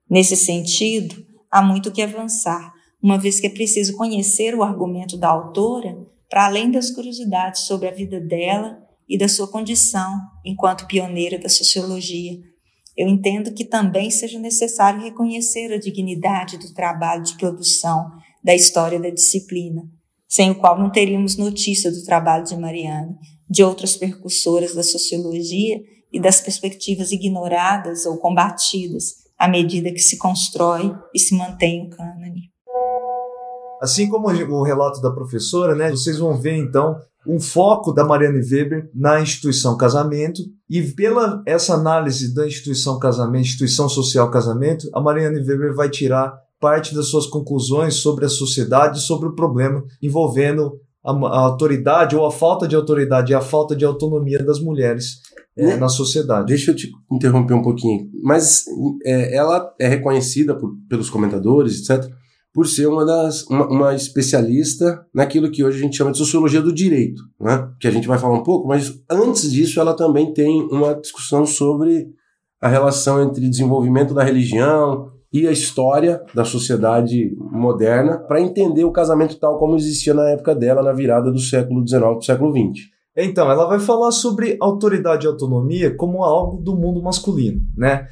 Nesse 0.08 0.36
sentido, 0.36 1.26
há 1.50 1.60
muito 1.60 1.90
que 1.90 2.00
avançar, 2.00 2.72
uma 3.02 3.18
vez 3.18 3.40
que 3.40 3.46
é 3.46 3.50
preciso 3.50 3.96
conhecer 3.96 4.54
o 4.54 4.62
argumento 4.62 5.16
da 5.16 5.28
autora 5.28 5.96
para 6.28 6.46
além 6.46 6.70
das 6.70 6.90
curiosidades 6.90 7.62
sobre 7.62 7.88
a 7.88 7.90
vida 7.90 8.20
dela 8.20 8.78
e 9.08 9.18
da 9.18 9.28
sua 9.28 9.48
condição 9.48 10.16
enquanto 10.44 10.86
pioneira 10.86 11.38
da 11.38 11.48
sociologia. 11.48 12.38
Eu 12.96 13.08
entendo 13.08 13.52
que 13.52 13.64
também 13.64 14.10
seja 14.10 14.38
necessário 14.38 15.02
reconhecer 15.02 15.72
a 15.72 15.78
dignidade 15.78 16.58
do 16.58 16.72
trabalho 16.74 17.22
de 17.22 17.36
produção 17.36 18.10
da 18.42 18.54
história 18.54 19.00
da 19.00 19.10
disciplina, 19.10 19.82
sem 20.28 20.50
o 20.50 20.54
qual 20.58 20.78
não 20.78 20.90
teríamos 20.90 21.36
notícia 21.36 21.90
do 21.90 22.04
trabalho 22.04 22.44
de 22.44 22.56
Mariane, 22.56 23.16
de 23.48 23.62
outras 23.62 23.96
percussoras 23.96 24.74
da 24.74 24.82
sociologia 24.82 25.80
e 26.12 26.20
das 26.20 26.40
perspectivas 26.40 27.12
ignoradas 27.12 28.06
ou 28.06 28.18
combatidas 28.18 29.20
à 29.38 29.48
medida 29.48 29.90
que 29.90 30.00
se 30.00 30.18
constrói 30.18 30.94
e 31.14 31.18
se 31.18 31.34
mantém 31.34 31.86
o 31.86 31.90
cânone. 31.90 32.50
Assim 33.80 34.08
como 34.08 34.28
o 34.28 34.62
relato 34.62 35.00
da 35.00 35.10
professora, 35.10 35.74
né, 35.74 35.90
vocês 35.90 36.18
vão 36.18 36.38
ver 36.38 36.56
então 36.56 36.94
um 37.26 37.38
foco 37.38 37.92
da 37.92 38.04
Mariane 38.04 38.40
Weber 38.40 38.90
na 38.94 39.20
instituição 39.20 39.76
casamento 39.76 40.42
e 40.68 40.82
pela 40.82 41.42
essa 41.46 41.74
análise 41.74 42.34
da 42.34 42.46
instituição 42.46 42.98
casamento, 42.98 43.42
instituição 43.42 43.88
social 43.88 44.30
casamento, 44.30 44.88
a 44.94 45.00
Mariane 45.00 45.40
Weber 45.40 45.74
vai 45.74 45.90
tirar 45.90 46.32
parte 46.58 46.94
das 46.94 47.06
suas 47.08 47.26
conclusões 47.26 47.94
sobre 47.94 48.24
a 48.24 48.28
sociedade, 48.28 49.00
sobre 49.00 49.28
o 49.28 49.34
problema 49.34 49.82
envolvendo 50.02 50.72
a, 51.04 51.12
a 51.12 51.40
autoridade 51.40 52.14
ou 52.14 52.26
a 52.26 52.30
falta 52.30 52.68
de 52.68 52.76
autoridade 52.76 53.32
e 53.32 53.34
a 53.34 53.40
falta 53.40 53.74
de 53.74 53.84
autonomia 53.84 54.42
das 54.44 54.60
mulheres 54.60 55.20
é, 55.56 55.76
na 55.76 55.88
sociedade. 55.88 56.46
Deixa 56.46 56.70
eu 56.70 56.76
te 56.76 56.90
interromper 57.10 57.54
um 57.54 57.62
pouquinho. 57.62 58.08
Mas 58.22 58.64
é, 59.04 59.34
ela 59.34 59.72
é 59.78 59.88
reconhecida 59.88 60.54
por, 60.54 60.74
pelos 60.88 61.10
comentadores, 61.10 61.80
etc., 61.80 62.10
por 62.52 62.66
ser 62.66 62.86
uma 62.86 63.04
das 63.04 63.44
uma, 63.44 63.66
uma, 63.68 63.94
especialista 63.94 65.04
naquilo 65.14 65.50
que 65.50 65.62
hoje 65.62 65.78
a 65.78 65.82
gente 65.82 65.96
chama 65.96 66.12
de 66.12 66.18
sociologia 66.18 66.60
do 66.60 66.72
direito, 66.72 67.22
né? 67.40 67.68
Que 67.80 67.86
a 67.86 67.90
gente 67.90 68.08
vai 68.08 68.18
falar 68.18 68.34
um 68.34 68.42
pouco, 68.42 68.66
mas 68.66 69.00
antes 69.08 69.52
disso 69.52 69.80
ela 69.80 69.94
também 69.94 70.32
tem 70.32 70.62
uma 70.70 70.94
discussão 70.94 71.46
sobre 71.46 72.08
a 72.60 72.68
relação 72.68 73.22
entre 73.22 73.48
desenvolvimento 73.48 74.12
da 74.12 74.24
religião 74.24 75.10
e 75.32 75.46
a 75.46 75.52
história 75.52 76.20
da 76.34 76.44
sociedade 76.44 77.34
moderna 77.38 78.18
para 78.18 78.40
entender 78.40 78.84
o 78.84 78.92
casamento 78.92 79.38
tal 79.38 79.58
como 79.58 79.76
existia 79.76 80.12
na 80.12 80.28
época 80.30 80.54
dela, 80.54 80.82
na 80.82 80.92
virada 80.92 81.30
do 81.30 81.38
século 81.38 81.86
XIX 81.86 82.00
para 82.00 82.18
o 82.18 82.22
século 82.22 82.52
XX. 82.52 82.88
Então, 83.16 83.50
ela 83.50 83.66
vai 83.66 83.78
falar 83.78 84.10
sobre 84.12 84.56
autoridade 84.60 85.26
e 85.26 85.28
autonomia 85.28 85.94
como 85.96 86.24
algo 86.24 86.60
do 86.60 86.76
mundo 86.76 87.02
masculino, 87.02 87.60
né? 87.76 88.06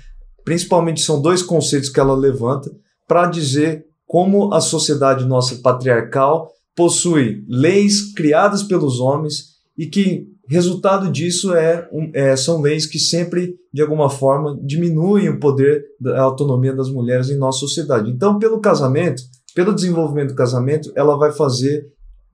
Principalmente 0.45 1.01
são 1.01 1.21
dois 1.21 1.43
conceitos 1.43 1.89
que 1.89 2.01
ela 2.01 2.15
levanta 2.15 2.71
para 3.07 3.27
dizer 3.27 3.88
como 4.09 4.53
a 4.55 4.61
sociedade 4.61 5.27
nossa 5.27 5.57
patriarcal 5.57 6.51
possui 6.75 7.45
leis 7.47 8.13
criadas 8.15 8.63
pelos 8.63 8.99
homens 8.99 9.59
e 9.77 9.87
que 9.87 10.27
resultado 10.49 11.13
disso 11.13 11.55
é, 11.55 11.87
é, 12.15 12.35
são 12.35 12.63
leis 12.63 12.87
que 12.87 12.99
sempre, 12.99 13.55
de 13.71 13.83
alguma 13.83 14.09
forma, 14.09 14.59
diminuem 14.63 15.29
o 15.29 15.39
poder 15.39 15.85
da 16.01 16.23
autonomia 16.23 16.75
das 16.75 16.89
mulheres 16.89 17.29
em 17.29 17.37
nossa 17.37 17.59
sociedade. 17.59 18.11
Então, 18.11 18.39
pelo 18.39 18.61
casamento, 18.61 19.23
pelo 19.55 19.75
desenvolvimento 19.75 20.31
do 20.31 20.35
casamento, 20.35 20.91
ela 20.97 21.19
vai 21.19 21.31
fazer, 21.31 21.87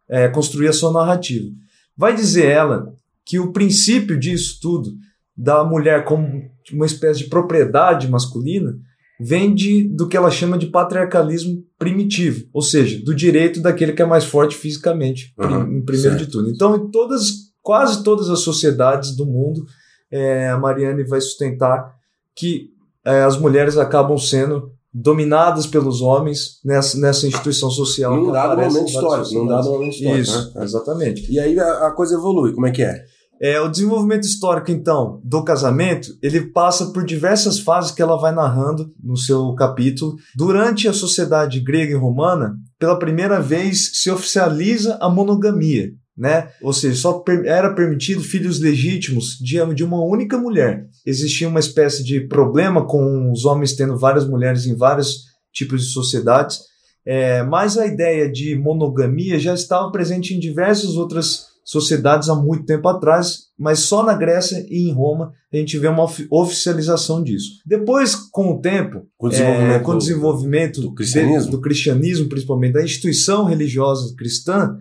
é, 0.08 0.28
construir 0.28 0.68
a 0.68 0.72
sua 0.72 0.92
narrativa. 0.92 1.50
Vai 1.96 2.14
dizer 2.14 2.46
ela 2.46 2.94
que 3.26 3.40
o 3.40 3.52
princípio 3.52 4.18
disso 4.18 4.60
tudo, 4.62 4.92
da 5.36 5.64
mulher 5.64 6.04
como 6.04 6.48
uma 6.72 6.86
espécie 6.86 7.24
de 7.24 7.30
propriedade 7.30 8.08
masculina, 8.08 8.76
vem 9.20 9.54
de, 9.54 9.88
do 9.88 10.08
que 10.08 10.16
ela 10.16 10.30
chama 10.30 10.58
de 10.58 10.66
patriarcalismo 10.66 11.62
primitivo, 11.78 12.46
ou 12.52 12.62
seja, 12.62 13.02
do 13.04 13.14
direito 13.14 13.60
daquele 13.60 13.92
que 13.92 14.02
é 14.02 14.06
mais 14.06 14.24
forte 14.24 14.56
fisicamente, 14.56 15.32
uhum, 15.38 15.78
em 15.78 15.84
primeiro 15.84 16.16
certo. 16.16 16.26
de 16.26 16.30
tudo. 16.30 16.50
Então, 16.50 16.76
em 16.76 16.90
todas, 16.90 17.52
quase 17.62 18.02
todas 18.02 18.28
as 18.28 18.40
sociedades 18.40 19.16
do 19.16 19.24
mundo, 19.24 19.64
é, 20.10 20.48
a 20.48 20.58
Mariane 20.58 21.04
vai 21.04 21.20
sustentar 21.20 21.94
que 22.34 22.70
é, 23.04 23.22
as 23.22 23.38
mulheres 23.38 23.76
acabam 23.76 24.18
sendo 24.18 24.72
dominadas 24.92 25.66
pelos 25.66 26.00
homens 26.00 26.60
nessa, 26.64 26.98
nessa 26.98 27.26
instituição 27.26 27.68
social. 27.68 28.16
Num 28.16 28.30
dado 28.30 28.60
momento 28.60 28.86
histórico. 28.86 29.34
Num 29.34 29.46
dado 29.46 29.70
momento 29.70 29.94
histórico. 29.94 30.20
Isso, 30.20 30.54
né? 30.54 30.64
exatamente. 30.64 31.32
E 31.32 31.40
aí 31.40 31.58
a, 31.58 31.88
a 31.88 31.90
coisa 31.90 32.14
evolui, 32.14 32.52
como 32.52 32.66
é 32.66 32.70
que 32.70 32.82
é? 32.82 33.04
É, 33.44 33.60
o 33.60 33.68
desenvolvimento 33.68 34.24
histórico, 34.24 34.70
então, 34.70 35.20
do 35.22 35.44
casamento, 35.44 36.08
ele 36.22 36.46
passa 36.46 36.86
por 36.92 37.04
diversas 37.04 37.58
fases 37.58 37.90
que 37.90 38.00
ela 38.00 38.18
vai 38.18 38.34
narrando 38.34 38.90
no 38.98 39.18
seu 39.18 39.54
capítulo. 39.54 40.16
Durante 40.34 40.88
a 40.88 40.94
sociedade 40.94 41.60
grega 41.60 41.92
e 41.92 41.94
romana, 41.94 42.56
pela 42.78 42.98
primeira 42.98 43.42
vez 43.42 44.00
se 44.00 44.10
oficializa 44.10 44.96
a 44.98 45.10
monogamia, 45.10 45.90
né? 46.16 46.48
Ou 46.62 46.72
seja, 46.72 46.96
só 46.96 47.22
era 47.44 47.74
permitido 47.74 48.22
filhos 48.22 48.60
legítimos 48.60 49.36
de, 49.38 49.62
de 49.74 49.84
uma 49.84 50.02
única 50.02 50.38
mulher. 50.38 50.86
Existia 51.04 51.46
uma 51.46 51.60
espécie 51.60 52.02
de 52.02 52.26
problema 52.26 52.86
com 52.86 53.30
os 53.30 53.44
homens 53.44 53.74
tendo 53.74 53.98
várias 53.98 54.26
mulheres 54.26 54.64
em 54.64 54.74
vários 54.74 55.24
tipos 55.52 55.82
de 55.82 55.92
sociedades, 55.92 56.60
é, 57.04 57.42
mas 57.42 57.76
a 57.76 57.86
ideia 57.86 58.26
de 58.26 58.56
monogamia 58.56 59.38
já 59.38 59.52
estava 59.52 59.92
presente 59.92 60.32
em 60.32 60.40
diversas 60.40 60.96
outras 60.96 61.52
sociedades 61.64 62.28
há 62.28 62.34
muito 62.34 62.66
tempo 62.66 62.86
atrás, 62.88 63.44
mas 63.58 63.80
só 63.80 64.02
na 64.02 64.14
Grécia 64.14 64.64
e 64.68 64.88
em 64.88 64.92
Roma 64.92 65.32
a 65.52 65.56
gente 65.56 65.78
vê 65.78 65.88
uma 65.88 66.06
oficialização 66.30 67.22
disso. 67.22 67.60
Depois, 67.64 68.14
com 68.14 68.52
o 68.52 68.60
tempo, 68.60 69.06
com 69.16 69.28
o 69.28 69.30
desenvolvimento, 69.30 69.72
é, 69.72 69.78
com 69.78 69.92
o 69.92 69.98
desenvolvimento 69.98 70.80
do, 70.80 70.94
cristianismo. 70.94 71.50
do, 71.50 71.60
cristianismo, 71.60 72.28
principalmente 72.28 72.74
da 72.74 72.82
instituição 72.82 73.44
religiosa 73.44 74.14
cristã, 74.16 74.76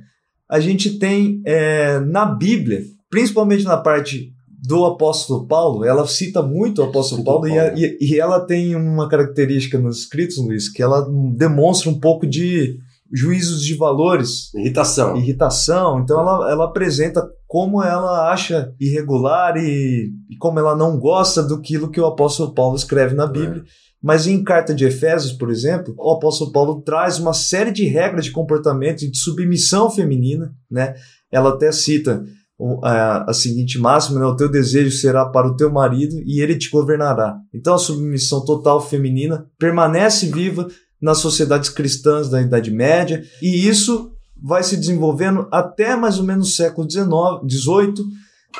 a 0.49 0.59
gente 0.59 0.97
tem 0.97 1.41
é, 1.45 1.99
na 1.99 2.25
Bíblia, 2.25 2.83
principalmente 3.09 3.63
na 3.63 3.77
parte 3.77 4.33
do 4.47 4.85
apóstolo 4.85 5.45
Paulo, 5.45 5.83
ela 5.83 6.07
cita 6.07 6.41
muito 6.41 6.81
o 6.81 6.85
apóstolo 6.85 7.23
Paulo, 7.23 7.47
Paulo. 7.47 7.77
E, 7.77 7.97
e, 7.99 8.19
ela 8.19 8.39
tem 8.39 8.75
uma 8.75 9.09
característica 9.09 9.77
nos 9.77 9.99
escritos, 9.99 10.37
Luiz, 10.37 10.69
que 10.69 10.81
ela 10.81 11.05
demonstra 11.35 11.89
um 11.89 11.99
pouco 11.99 12.25
de 12.25 12.79
juízos 13.11 13.61
de 13.63 13.75
valores. 13.75 14.53
Irritação. 14.53 15.15
Irritação. 15.15 15.99
Então 15.99 16.19
ela, 16.19 16.51
ela 16.51 16.65
apresenta 16.65 17.27
como 17.47 17.83
ela 17.83 18.31
acha 18.31 18.73
irregular 18.79 19.55
e, 19.57 20.11
e 20.29 20.37
como 20.37 20.59
ela 20.59 20.75
não 20.75 20.97
gosta 20.97 21.43
do 21.43 21.61
que 21.61 21.77
o 21.77 22.05
apóstolo 22.05 22.53
Paulo 22.53 22.75
escreve 22.75 23.15
na 23.15 23.27
Bíblia. 23.27 23.61
É. 23.61 23.83
Mas 24.01 24.27
em 24.27 24.43
carta 24.43 24.73
de 24.75 24.85
Efésios, 24.85 25.31
por 25.31 25.49
exemplo, 25.49 25.95
o 25.97 26.11
apóstolo 26.11 26.51
Paulo 26.51 26.81
traz 26.81 27.19
uma 27.19 27.33
série 27.33 27.71
de 27.71 27.85
regras 27.85 28.25
de 28.25 28.31
comportamento 28.31 29.03
e 29.03 29.09
de 29.09 29.17
submissão 29.17 29.89
feminina, 29.89 30.53
né? 30.69 30.93
Ela 31.31 31.51
até 31.51 31.71
cita 31.71 32.23
a, 32.83 33.29
a 33.29 33.33
seguinte 33.33 33.79
máxima, 33.79 34.19
né? 34.19 34.25
o 34.25 34.35
teu 34.35 34.49
desejo 34.49 34.91
será 34.91 35.25
para 35.25 35.47
o 35.47 35.55
teu 35.55 35.71
marido 35.71 36.15
e 36.25 36.41
ele 36.41 36.57
te 36.57 36.69
governará. 36.69 37.37
Então 37.53 37.73
a 37.73 37.79
submissão 37.79 38.43
total 38.43 38.81
feminina 38.81 39.45
permanece 39.57 40.27
viva 40.27 40.67
nas 41.03 41.17
sociedades 41.17 41.69
cristãs 41.69 42.29
da 42.29 42.41
Idade 42.41 42.71
Média, 42.71 43.21
e 43.41 43.67
isso 43.67 44.13
vai 44.41 44.63
se 44.63 44.77
desenvolvendo 44.77 45.49
até 45.51 45.97
mais 45.97 46.17
ou 46.17 46.23
menos 46.23 46.47
o 46.47 46.55
século 46.55 46.87
XVIII, 46.89 48.05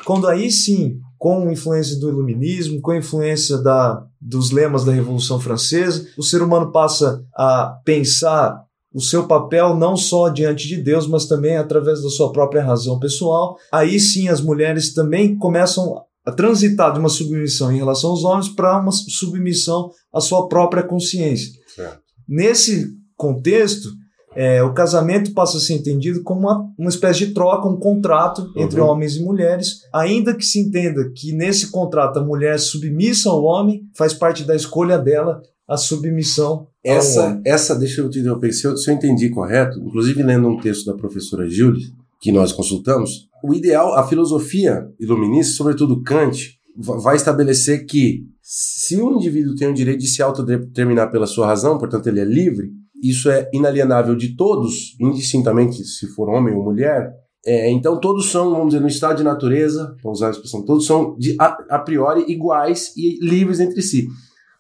quando 0.04 0.28
aí 0.28 0.52
sim, 0.52 1.00
com 1.18 1.50
influência 1.50 1.98
do 1.98 2.10
iluminismo, 2.10 2.82
com 2.82 2.94
influência 2.94 3.58
da, 3.60 4.04
dos 4.20 4.52
lemas 4.52 4.84
da 4.84 4.92
Revolução 4.92 5.40
Francesa, 5.40 6.06
o 6.18 6.24
ser 6.24 6.42
humano 6.42 6.70
passa 6.70 7.24
a 7.34 7.80
pensar 7.86 8.62
o 8.94 9.00
seu 9.00 9.26
papel 9.26 9.76
não 9.76 9.96
só 9.96 10.28
diante 10.28 10.68
de 10.68 10.78
Deus, 10.78 11.08
mas 11.08 11.26
também 11.26 11.56
através 11.56 12.04
da 12.04 12.10
sua 12.10 12.32
própria 12.32 12.64
razão 12.64 13.00
pessoal. 13.00 13.56
Aí 13.72 14.00
sim 14.00 14.28
as 14.28 14.42
mulheres 14.42 14.94
também 14.94 15.36
começam 15.38 16.04
a 16.26 16.32
transitar 16.32 16.94
de 16.94 17.00
uma 17.00 17.10
submissão 17.10 17.72
em 17.72 17.78
relação 17.78 18.12
aos 18.12 18.24
homens 18.24 18.50
para 18.50 18.80
uma 18.80 18.92
submissão 18.92 19.90
à 20.14 20.20
sua 20.20 20.48
própria 20.48 20.84
consciência. 20.84 21.52
Certo. 21.74 22.03
Nesse 22.28 22.88
contexto, 23.16 23.90
é, 24.36 24.64
o 24.64 24.74
casamento 24.74 25.34
passa 25.34 25.58
a 25.58 25.60
ser 25.60 25.76
entendido 25.76 26.24
como 26.24 26.42
uma, 26.42 26.74
uma 26.78 26.90
espécie 26.90 27.28
de 27.28 27.34
troca, 27.34 27.68
um 27.68 27.78
contrato 27.78 28.42
uhum. 28.56 28.64
entre 28.64 28.80
homens 28.80 29.16
e 29.16 29.24
mulheres, 29.24 29.82
ainda 29.94 30.34
que 30.34 30.46
se 30.46 30.60
entenda 30.60 31.12
que 31.16 31.32
nesse 31.32 31.70
contrato 31.70 32.18
a 32.18 32.24
mulher 32.24 32.60
submissa 32.60 33.30
ao 33.30 33.44
homem, 33.44 33.84
faz 33.96 34.14
parte 34.14 34.44
da 34.44 34.56
escolha 34.56 34.98
dela 34.98 35.42
a 35.68 35.78
submissão 35.78 36.68
essa, 36.84 37.42
essa, 37.46 37.76
deixa 37.76 38.02
eu 38.02 38.10
te 38.10 38.20
interromper, 38.20 38.52
se 38.52 38.68
eu, 38.68 38.76
se 38.76 38.92
eu 38.92 38.96
entendi 38.96 39.30
correto, 39.30 39.80
inclusive 39.80 40.22
lendo 40.22 40.50
um 40.50 40.60
texto 40.60 40.86
da 40.86 40.94
professora 40.94 41.50
Julie, 41.50 41.94
que 42.20 42.32
nós 42.32 42.52
consultamos, 42.52 43.30
o 43.42 43.54
ideal, 43.54 43.96
a 43.96 44.06
filosofia 44.06 44.86
iluminista, 45.00 45.54
sobretudo 45.54 46.02
Kant, 46.04 46.60
vai 46.76 47.16
estabelecer 47.16 47.86
que 47.86 48.26
se 48.42 49.00
o 49.02 49.12
indivíduo 49.14 49.56
tem 49.56 49.68
o 49.68 49.74
direito 49.74 50.00
de 50.00 50.08
se 50.08 50.22
autodeterminar 50.22 51.12
pela 51.12 51.28
sua 51.28 51.48
razão, 51.48 51.78
portanto 51.78 52.08
ele 52.08 52.20
é 52.20 52.26
livre, 52.26 52.72
isso 53.02 53.30
é 53.30 53.50
inalienável 53.54 54.16
de 54.16 54.36
todos, 54.36 54.96
indistintamente 55.00 55.84
se 55.84 56.08
for 56.08 56.30
homem 56.30 56.54
ou 56.54 56.64
mulher, 56.64 57.12
é, 57.46 57.70
então 57.70 58.00
todos 58.00 58.32
são, 58.32 58.52
vamos 58.52 58.68
dizer, 58.68 58.80
no 58.80 58.88
estado 58.88 59.18
de 59.18 59.24
natureza, 59.24 59.96
para 60.02 60.12
usar 60.12 60.28
a 60.28 60.32
expressão, 60.32 60.64
todos 60.64 60.86
são 60.86 61.16
de, 61.18 61.36
a, 61.40 61.58
a 61.72 61.80
priori 61.80 62.24
iguais 62.32 62.94
e 62.96 63.20
livres 63.22 63.60
entre 63.60 63.82
si. 63.82 64.08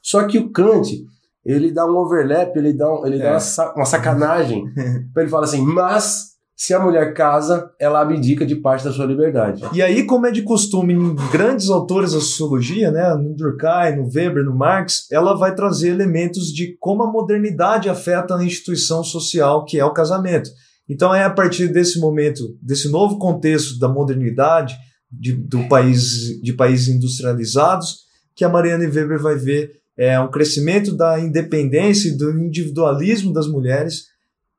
Só 0.01 0.25
que 0.25 0.37
o 0.37 0.51
Kant, 0.51 1.05
ele 1.45 1.71
dá 1.71 1.85
um 1.85 1.95
overlap, 1.95 2.55
ele 2.57 2.73
dá, 2.73 2.93
um, 2.93 3.05
ele 3.05 3.17
é. 3.17 3.23
dá 3.23 3.37
uma, 3.37 3.73
uma 3.75 3.85
sacanagem. 3.85 4.65
ele 5.15 5.29
fala 5.29 5.45
assim, 5.45 5.61
mas 5.61 6.32
se 6.55 6.73
a 6.73 6.79
mulher 6.79 7.13
casa, 7.13 7.71
ela 7.79 8.01
abdica 8.01 8.45
de 8.45 8.55
parte 8.55 8.83
da 8.83 8.91
sua 8.91 9.05
liberdade. 9.05 9.63
E 9.73 9.81
aí, 9.81 10.03
como 10.03 10.27
é 10.27 10.31
de 10.31 10.43
costume 10.43 10.93
em 10.93 11.15
grandes 11.31 11.69
autores 11.69 12.13
da 12.13 12.19
sociologia, 12.19 12.91
né, 12.91 13.13
no 13.15 13.35
Durkheim, 13.35 13.97
no 13.97 14.09
Weber, 14.13 14.43
no 14.43 14.55
Marx, 14.55 15.07
ela 15.11 15.35
vai 15.35 15.55
trazer 15.55 15.89
elementos 15.89 16.53
de 16.53 16.77
como 16.79 17.03
a 17.03 17.11
modernidade 17.11 17.89
afeta 17.89 18.35
a 18.35 18.43
instituição 18.43 19.03
social 19.03 19.65
que 19.65 19.79
é 19.79 19.85
o 19.85 19.93
casamento. 19.93 20.49
Então 20.87 21.13
é 21.13 21.23
a 21.23 21.29
partir 21.29 21.69
desse 21.69 21.99
momento, 21.99 22.43
desse 22.61 22.89
novo 22.89 23.17
contexto 23.17 23.79
da 23.79 23.87
modernidade, 23.87 24.75
de, 25.11 25.33
do 25.33 25.67
país, 25.67 26.39
de 26.41 26.53
países 26.53 26.87
industrializados, 26.87 28.03
que 28.35 28.43
a 28.43 28.49
Marianne 28.49 28.87
Weber 28.87 29.21
vai 29.21 29.35
ver 29.35 29.71
é, 29.97 30.19
um 30.19 30.29
crescimento 30.29 30.95
da 30.95 31.19
independência 31.19 32.09
e 32.09 32.17
do 32.17 32.31
individualismo 32.31 33.31
das 33.31 33.47
mulheres, 33.47 34.05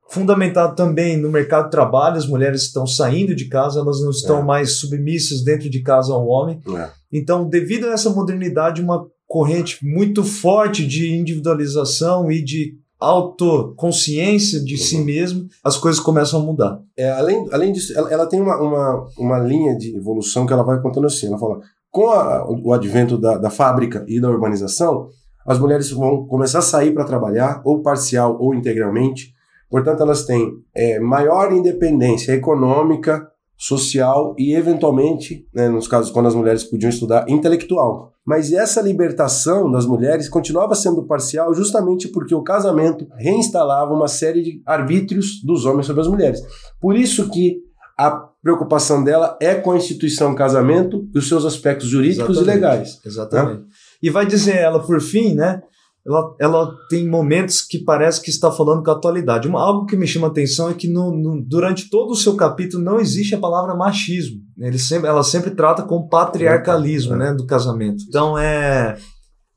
fundamentado 0.07 0.75
também 0.75 1.17
no 1.17 1.29
mercado 1.29 1.65
de 1.65 1.71
trabalho, 1.71 2.17
as 2.17 2.27
mulheres 2.27 2.63
estão 2.63 2.85
saindo 2.85 3.35
de 3.35 3.45
casa, 3.45 3.79
elas 3.79 4.01
não 4.01 4.11
estão 4.11 4.39
é. 4.39 4.43
mais 4.43 4.73
submissas 4.73 5.43
dentro 5.43 5.69
de 5.69 5.81
casa 5.81 6.13
ao 6.13 6.27
homem. 6.27 6.59
É. 6.75 6.89
Então, 7.11 7.47
devido 7.47 7.85
a 7.85 7.93
essa 7.93 8.09
modernidade, 8.09 8.81
uma 8.81 9.05
corrente 9.27 9.79
muito 9.83 10.23
forte 10.23 10.85
de 10.85 11.15
individualização 11.15 12.31
e 12.31 12.43
de 12.43 12.77
autoconsciência 12.99 14.63
de 14.63 14.73
uhum. 14.75 14.79
si 14.79 14.97
mesmo, 14.99 15.47
as 15.63 15.77
coisas 15.77 15.99
começam 15.99 16.39
a 16.39 16.43
mudar. 16.43 16.79
É, 16.97 17.11
além, 17.11 17.45
além 17.51 17.71
disso, 17.71 17.97
ela, 17.97 18.11
ela 18.11 18.25
tem 18.25 18.41
uma, 18.41 18.57
uma, 18.57 19.07
uma 19.17 19.39
linha 19.39 19.77
de 19.77 19.95
evolução 19.95 20.45
que 20.45 20.53
ela 20.53 20.63
vai 20.63 20.81
contando 20.81 21.07
assim, 21.07 21.27
ela 21.27 21.37
fala, 21.37 21.59
com 21.91 22.09
a, 22.09 22.45
o 22.49 22.73
advento 22.73 23.17
da, 23.17 23.37
da 23.37 23.49
fábrica 23.49 24.05
e 24.07 24.19
da 24.19 24.29
urbanização, 24.29 25.09
as 25.45 25.59
mulheres 25.59 25.91
vão 25.91 26.25
começar 26.25 26.59
a 26.59 26.63
sair 26.63 26.91
para 26.93 27.03
trabalhar, 27.03 27.61
ou 27.63 27.81
parcial 27.81 28.37
ou 28.39 28.55
integralmente. 28.55 29.34
Portanto, 29.69 30.01
elas 30.01 30.25
têm 30.25 30.53
é, 30.75 30.99
maior 30.99 31.51
independência 31.51 32.33
econômica, 32.33 33.27
social 33.57 34.35
e, 34.37 34.53
eventualmente, 34.53 35.47
né, 35.53 35.69
nos 35.69 35.87
casos 35.87 36.11
quando 36.11 36.27
as 36.27 36.35
mulheres 36.35 36.63
podiam 36.63 36.89
estudar, 36.89 37.25
intelectual. 37.29 38.11
Mas 38.25 38.51
essa 38.51 38.81
libertação 38.81 39.71
das 39.71 39.85
mulheres 39.85 40.27
continuava 40.27 40.75
sendo 40.75 41.03
parcial 41.03 41.53
justamente 41.53 42.07
porque 42.07 42.35
o 42.35 42.43
casamento 42.43 43.07
reinstalava 43.17 43.93
uma 43.93 44.07
série 44.07 44.41
de 44.41 44.61
arbítrios 44.65 45.41
dos 45.43 45.65
homens 45.65 45.85
sobre 45.85 46.01
as 46.01 46.07
mulheres. 46.07 46.41
Por 46.81 46.95
isso 46.95 47.29
que 47.29 47.59
a 47.97 48.11
preocupação 48.41 49.03
dela 49.03 49.37
é 49.41 49.55
com 49.55 49.71
a 49.71 49.77
instituição 49.77 50.35
casamento 50.35 51.07
e 51.13 51.17
os 51.17 51.29
seus 51.29 51.45
aspectos 51.45 51.87
jurídicos 51.87 52.37
Exatamente. 52.37 52.49
e 52.49 52.55
legais. 52.55 52.99
Exatamente. 53.05 53.59
Né? 53.61 53.65
E 54.03 54.09
vai 54.09 54.25
dizer 54.25 54.57
ela, 54.57 54.79
por 54.79 54.99
fim, 54.99 55.33
né? 55.33 55.61
Ela, 56.05 56.35
ela 56.39 56.77
tem 56.87 57.07
momentos 57.09 57.63
que 57.63 57.79
parece 57.79 58.21
que 58.21 58.29
está 58.29 58.51
falando 58.51 58.83
com 58.83 58.91
a 58.91 58.93
atualidade. 58.93 59.47
Uma, 59.47 59.59
algo 59.59 59.87
que 59.87 59.97
me 59.97 60.05
chama 60.05 60.27
a 60.27 60.29
atenção 60.29 60.69
é 60.69 60.75
que 60.75 60.87
no, 60.87 61.11
no, 61.11 61.41
durante 61.41 61.89
todo 61.89 62.11
o 62.11 62.15
seu 62.15 62.35
capítulo 62.35 62.83
não 62.83 62.99
existe 62.99 63.33
a 63.33 63.39
palavra 63.39 63.73
machismo. 63.73 64.39
Ele 64.59 64.77
sempre, 64.77 65.09
ela 65.09 65.23
sempre 65.23 65.51
trata 65.51 65.81
com 65.81 66.07
patriarcalismo 66.07 67.15
é. 67.15 67.17
né, 67.17 67.33
do 67.33 67.45
casamento. 67.45 68.03
Então 68.07 68.37
é. 68.37 68.95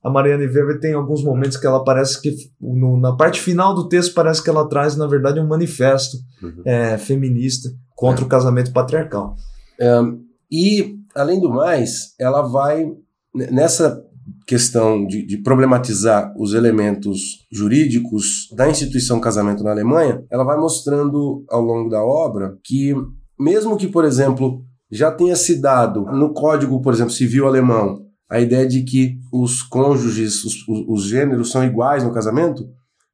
A 0.03 0.09
Mariana 0.09 0.45
Weber 0.45 0.79
tem 0.81 0.95
alguns 0.95 1.23
momentos 1.25 1.57
que 1.57 1.67
ela 1.67 1.83
parece 1.83 2.23
que, 2.23 2.35
no, 2.61 2.99
na 2.99 3.15
parte 3.15 3.41
final 3.41 3.75
do 3.75 3.89
texto, 3.89 4.15
parece 4.15 4.43
que 4.43 4.49
ela 4.49 4.67
traz, 4.67 4.97
na 4.97 5.09
verdade, 5.09 5.41
um 5.41 5.47
manifesto 5.47 6.17
uhum. 6.41 6.63
é, 6.65 6.97
feminista 6.97 7.69
contra 7.97 8.23
é. 8.23 8.25
o 8.25 8.29
casamento 8.29 8.73
patriarcal. 8.73 9.35
É, 9.79 10.01
e, 10.51 10.95
além 11.15 11.41
do 11.41 11.51
mais, 11.51 12.15
ela 12.19 12.43
vai, 12.43 12.91
nessa 13.35 14.03
questão 14.47 15.07
de, 15.07 15.27
de, 15.27 15.43
problematizar 15.43 16.33
os 16.37 16.55
elementos 16.55 17.47
jurídicos 17.53 18.49
da 18.57 18.69
instituição 18.69 19.21
casamento 19.21 19.62
na 19.62 19.71
Alemanha, 19.71 20.23
ela 20.31 20.45
vai 20.45 20.57
mostrando 20.57 21.45
ao 21.49 21.61
longo 21.61 21.88
da 21.88 22.03
obra 22.03 22.57
que, 22.64 22.95
mesmo 23.38 23.77
que, 23.77 23.87
por 23.87 24.05
exemplo, 24.05 24.62
já 24.91 25.11
tenha 25.11 25.37
se 25.37 25.61
dado 25.61 26.05
no 26.07 26.33
Código, 26.33 26.81
por 26.81 26.93
exemplo, 26.93 27.12
Civil 27.12 27.47
Alemão, 27.47 28.01
a 28.31 28.41
ideia 28.41 28.67
de 28.67 28.83
que 28.83 29.19
os 29.33 29.62
cônjuges, 29.62 30.45
os, 30.45 30.57
os 30.88 31.05
gêneros 31.05 31.51
são 31.51 31.64
iguais 31.64 32.05
no 32.05 32.12
casamento, 32.12 32.64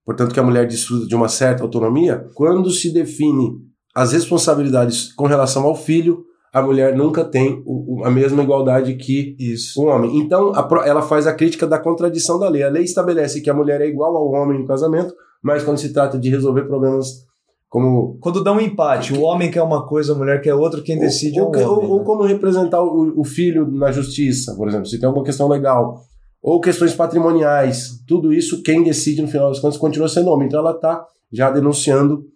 portanto 0.05 0.33
que 0.33 0.41
a 0.41 0.45
mulher 0.45 0.67
desfruta 0.67 1.07
de 1.07 1.15
uma 1.15 1.29
certa 1.29 1.63
autonomia, 1.63 2.27
quando 2.35 2.71
se 2.71 2.93
define 2.93 3.53
as 3.95 4.13
responsabilidades 4.13 5.13
com 5.13 5.27
relação 5.27 5.65
ao 5.65 5.77
filho, 5.77 6.25
a 6.55 6.63
mulher 6.63 6.97
nunca 6.97 7.25
tem 7.25 7.61
o, 7.67 8.05
a 8.05 8.11
mesma 8.13 8.41
igualdade 8.41 8.95
que 8.95 9.35
Isso. 9.41 9.83
o 9.83 9.87
homem. 9.87 10.17
Então, 10.19 10.53
a, 10.55 10.69
ela 10.87 11.03
faz 11.03 11.27
a 11.27 11.35
crítica 11.35 11.67
da 11.67 11.81
contradição 11.81 12.39
da 12.39 12.49
lei. 12.49 12.63
A 12.63 12.69
lei 12.69 12.85
estabelece 12.85 13.41
que 13.41 13.51
a 13.51 13.55
mulher 13.55 13.81
é 13.81 13.89
igual 13.89 14.17
ao 14.17 14.31
homem 14.31 14.61
no 14.61 14.65
casamento, 14.65 15.13
mas 15.43 15.65
quando 15.65 15.79
se 15.79 15.93
trata 15.93 16.17
de 16.17 16.31
resolver 16.31 16.63
problemas 16.63 17.25
como... 17.69 18.17
Quando 18.21 18.45
dá 18.45 18.53
um 18.53 18.61
empate, 18.61 19.13
o 19.13 19.23
homem 19.23 19.51
quer 19.51 19.65
uma 19.65 19.85
coisa, 19.85 20.13
a 20.13 20.17
mulher 20.17 20.41
quer 20.41 20.55
outra, 20.55 20.81
quem 20.81 20.97
decide 20.97 21.41
ou, 21.41 21.53
é 21.57 21.67
o 21.67 21.73
homem. 21.73 21.75
Ou, 21.75 21.83
né? 21.83 21.89
ou 21.89 22.05
como 22.05 22.23
representar 22.23 22.81
o, 22.81 23.21
o 23.21 23.25
filho 23.25 23.69
na 23.69 23.91
justiça, 23.91 24.55
por 24.55 24.69
exemplo, 24.69 24.87
se 24.87 24.97
tem 25.01 25.09
alguma 25.09 25.27
questão 25.27 25.49
legal 25.49 26.03
ou 26.41 26.61
questões 26.61 26.95
patrimoniais, 26.95 28.01
tudo 28.07 28.33
isso, 28.33 28.63
quem 28.63 28.85
decide 28.85 29.23
no 29.23 29.29
final 29.29 29.49
das 29.49 29.59
contas 29.59 29.77
continua 29.77 30.09
sendo 30.09 30.31
homem. 30.31 30.47
Então 30.47 30.61
ela 30.61 30.71
está 30.71 31.05
já 31.33 31.51
denunciando 31.51 32.27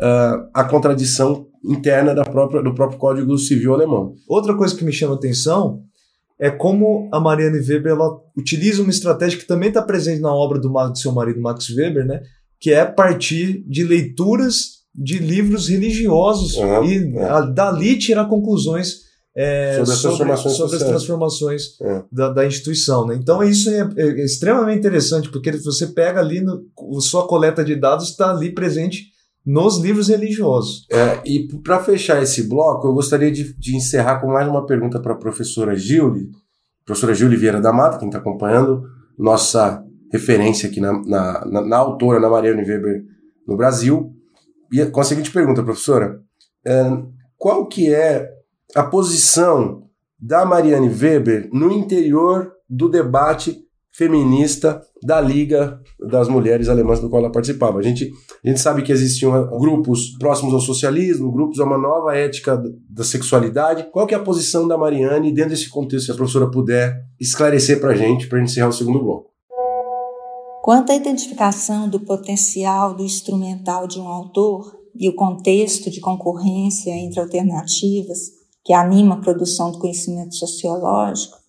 uh, 0.00 0.48
a 0.52 0.64
contradição 0.64 1.46
interna 1.64 2.14
da 2.14 2.24
própria, 2.24 2.62
do 2.62 2.74
próprio 2.74 2.98
Código 2.98 3.36
Civil 3.38 3.74
alemão. 3.74 4.14
Outra 4.28 4.56
coisa 4.56 4.74
que 4.74 4.84
me 4.84 4.92
chama 4.92 5.14
a 5.14 5.16
atenção 5.16 5.82
é 6.38 6.50
como 6.50 7.08
a 7.12 7.20
Marianne 7.20 7.58
Weber 7.58 7.92
ela 7.92 8.18
utiliza 8.36 8.80
uma 8.80 8.90
estratégia 8.90 9.38
que 9.38 9.46
também 9.46 9.68
está 9.68 9.82
presente 9.82 10.22
na 10.22 10.34
obra 10.34 10.58
do, 10.58 10.68
do 10.68 10.98
seu 10.98 11.12
marido 11.12 11.40
Max 11.40 11.68
Weber, 11.68 12.06
né? 12.06 12.22
que 12.58 12.72
é 12.72 12.84
partir 12.84 13.62
de 13.66 13.84
leituras 13.84 14.80
de 14.94 15.18
livros 15.18 15.68
religiosos 15.68 16.56
uhum, 16.56 16.84
e 16.84 17.16
é. 17.16 17.24
a, 17.24 17.40
dali 17.42 17.98
tirar 17.98 18.26
conclusões 18.26 19.10
é, 19.36 19.76
sobre, 19.76 19.92
as 19.92 20.02
transformações, 20.02 20.56
sobre 20.56 20.76
as 20.76 20.82
transformações 20.82 21.62
é. 21.80 22.02
da, 22.10 22.30
da, 22.30 22.46
instituição. 22.46 23.06
Né? 23.06 23.14
Então 23.14 23.42
isso 23.42 23.70
é, 23.70 23.88
é, 23.96 24.24
extremamente 24.24 24.78
interessante, 24.78 25.28
porque 25.28 25.52
você 25.52 25.86
pega 25.88 26.20
ali, 26.20 26.40
no, 26.40 26.64
sua 27.00 27.26
coleta 27.26 27.64
de 27.64 27.76
dados 27.76 28.10
está 28.10 28.30
ali 28.30 28.52
presente 28.52 29.10
nos 29.44 29.78
livros 29.78 30.08
religiosos. 30.08 30.86
É, 30.90 31.20
e 31.24 31.48
para 31.62 31.82
fechar 31.82 32.22
esse 32.22 32.48
bloco, 32.48 32.86
eu 32.86 32.92
gostaria 32.92 33.30
de, 33.30 33.54
de 33.54 33.76
encerrar 33.76 34.20
com 34.20 34.28
mais 34.28 34.46
uma 34.48 34.66
pergunta 34.66 35.00
para 35.00 35.14
a 35.14 35.18
professora 35.18 35.74
Gilde, 35.74 36.28
professora 36.84 37.14
Gilde 37.14 37.36
Vieira 37.36 37.60
da 37.60 37.72
Mata, 37.72 37.98
quem 37.98 38.08
está 38.08 38.18
acompanhando, 38.18 38.84
nossa 39.18 39.84
referência 40.12 40.68
aqui 40.68 40.80
na, 40.80 40.92
na, 41.04 41.44
na, 41.46 41.60
na, 41.62 41.76
autora, 41.76 42.20
na 42.20 42.28
Mariane 42.28 42.62
Weber, 42.62 43.04
no 43.46 43.56
Brasil. 43.56 44.12
E 44.72 44.84
com 44.86 45.00
a 45.00 45.04
seguinte 45.04 45.30
pergunta, 45.30 45.62
professora, 45.62 46.20
é, 46.64 46.90
qual 47.38 47.66
que 47.66 47.92
é 47.92 48.28
a 48.74 48.82
posição 48.82 49.84
da 50.18 50.44
Mariane 50.44 50.88
Weber 50.88 51.48
no 51.52 51.72
interior 51.72 52.52
do 52.68 52.88
debate 52.88 53.64
feminista 53.92 54.80
da 55.02 55.20
Liga 55.20 55.80
das 56.08 56.28
Mulheres 56.28 56.68
Alemãs 56.68 57.00
do 57.00 57.08
qual 57.08 57.22
ela 57.22 57.32
participava. 57.32 57.78
A 57.78 57.82
gente, 57.82 58.10
a 58.44 58.48
gente 58.48 58.60
sabe 58.60 58.82
que 58.82 58.92
existiam 58.92 59.48
grupos 59.58 60.16
próximos 60.18 60.54
ao 60.54 60.60
socialismo, 60.60 61.32
grupos 61.32 61.58
a 61.60 61.64
uma 61.64 61.78
nova 61.78 62.16
ética 62.16 62.60
da 62.88 63.04
sexualidade. 63.04 63.88
Qual 63.90 64.06
que 64.06 64.14
é 64.14 64.16
a 64.16 64.22
posição 64.22 64.68
da 64.68 64.78
Mariane 64.78 65.32
dentro 65.32 65.50
desse 65.50 65.68
contexto, 65.68 66.06
se 66.06 66.12
a 66.12 66.14
professora 66.14 66.50
puder 66.50 67.04
esclarecer 67.18 67.80
para 67.80 67.90
a 67.90 67.94
gente, 67.94 68.28
para 68.28 68.38
a 68.38 68.40
gente 68.40 68.50
encerrar 68.52 68.68
o 68.68 68.72
segundo 68.72 69.02
bloco? 69.02 69.30
Quanto 70.62 70.92
à 70.92 70.94
identificação 70.94 71.88
do 71.88 72.00
potencial 72.00 72.94
do 72.94 73.02
instrumental 73.02 73.86
de 73.86 73.98
um 73.98 74.06
autor 74.06 74.78
e 74.94 75.08
o 75.08 75.14
contexto 75.14 75.90
de 75.90 76.00
concorrência 76.00 76.90
entre 76.90 77.18
alternativas 77.18 78.18
que 78.62 78.72
anima 78.74 79.14
a 79.14 79.20
produção 79.20 79.72
do 79.72 79.78
conhecimento 79.78 80.34
sociológico, 80.34 81.39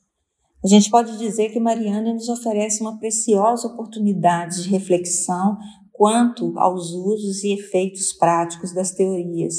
a 0.64 0.68
gente 0.68 0.90
pode 0.90 1.18
dizer 1.18 1.50
que 1.50 1.60
Mariana 1.60 2.14
nos 2.14 2.30
oferece 2.30 2.82
uma 2.82 3.00
preciosa 3.00 3.68
oportunidade 3.68 4.64
de 4.64 4.70
reflexão 4.70 5.58
quanto 5.92 6.58
aos 6.58 6.92
usos 6.92 7.44
e 7.44 7.54
efeitos 7.54 8.14
práticos 8.14 8.74
das 8.74 8.92
teorias. 8.92 9.56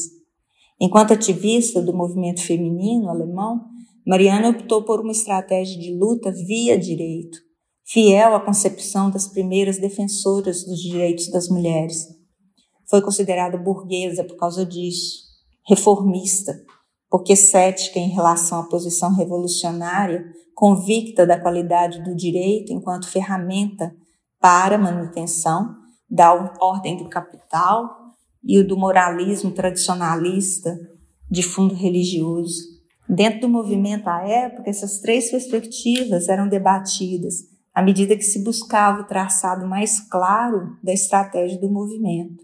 Enquanto 0.81 1.13
ativista 1.13 1.83
do 1.83 1.95
movimento 1.95 2.43
feminino 2.43 3.09
alemão, 3.09 3.65
Mariana 4.07 4.49
optou 4.51 4.83
por 4.83 5.01
uma 5.01 5.13
estratégia 5.13 5.79
de 5.79 5.95
luta 5.95 6.33
via 6.33 6.79
direito, 6.79 7.39
fiel 7.85 8.35
à 8.35 8.41
concepção 8.41 9.11
das 9.11 9.29
primeiras 9.29 9.79
defensoras 9.79 10.65
dos 10.65 10.81
direitos 10.81 11.29
das 11.31 11.49
mulheres. 11.49 12.09
Foi 12.89 13.01
considerada 13.01 13.57
burguesa 13.57 14.25
por 14.25 14.37
causa 14.37 14.67
disso, 14.67 15.23
reformista, 15.69 16.53
porque 17.13 17.37
cética 17.37 17.99
em 17.99 18.09
relação 18.09 18.59
à 18.59 18.63
posição 18.63 19.15
revolucionária, 19.15 20.25
convicta 20.55 21.27
da 21.27 21.39
qualidade 21.39 22.03
do 22.03 22.17
direito 22.17 22.73
enquanto 22.73 23.07
ferramenta 23.07 23.95
para 24.41 24.79
manutenção 24.79 25.77
da 26.09 26.33
ordem 26.59 26.97
do 26.97 27.11
capital 27.11 28.15
e 28.43 28.63
do 28.63 28.79
moralismo 28.79 29.51
tradicionalista 29.51 30.75
de 31.31 31.43
fundo 31.43 31.75
religioso. 31.75 32.63
Dentro 33.07 33.43
do 33.43 33.49
movimento 33.51 34.09
à 34.09 34.27
época, 34.27 34.71
essas 34.71 35.01
três 35.01 35.31
perspectivas 35.31 36.31
eram 36.31 36.49
debatidas 36.49 37.35
à 37.75 37.83
medida 37.83 38.17
que 38.17 38.23
se 38.23 38.43
buscava 38.43 39.03
o 39.03 39.07
traçado 39.07 39.69
mais 39.69 40.01
claro 40.01 40.79
da 40.83 40.95
estratégia 40.95 41.61
do 41.61 41.71
movimento. 41.71 42.43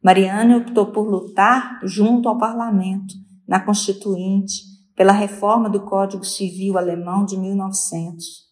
Mariana 0.00 0.58
optou 0.58 0.92
por 0.92 1.08
lutar 1.08 1.80
junto 1.82 2.28
ao 2.28 2.38
parlamento, 2.38 3.25
na 3.46 3.60
Constituinte, 3.60 4.62
pela 4.94 5.12
reforma 5.12 5.68
do 5.68 5.84
Código 5.84 6.24
Civil 6.24 6.78
alemão 6.78 7.24
de 7.24 7.36
1900. 7.36 8.46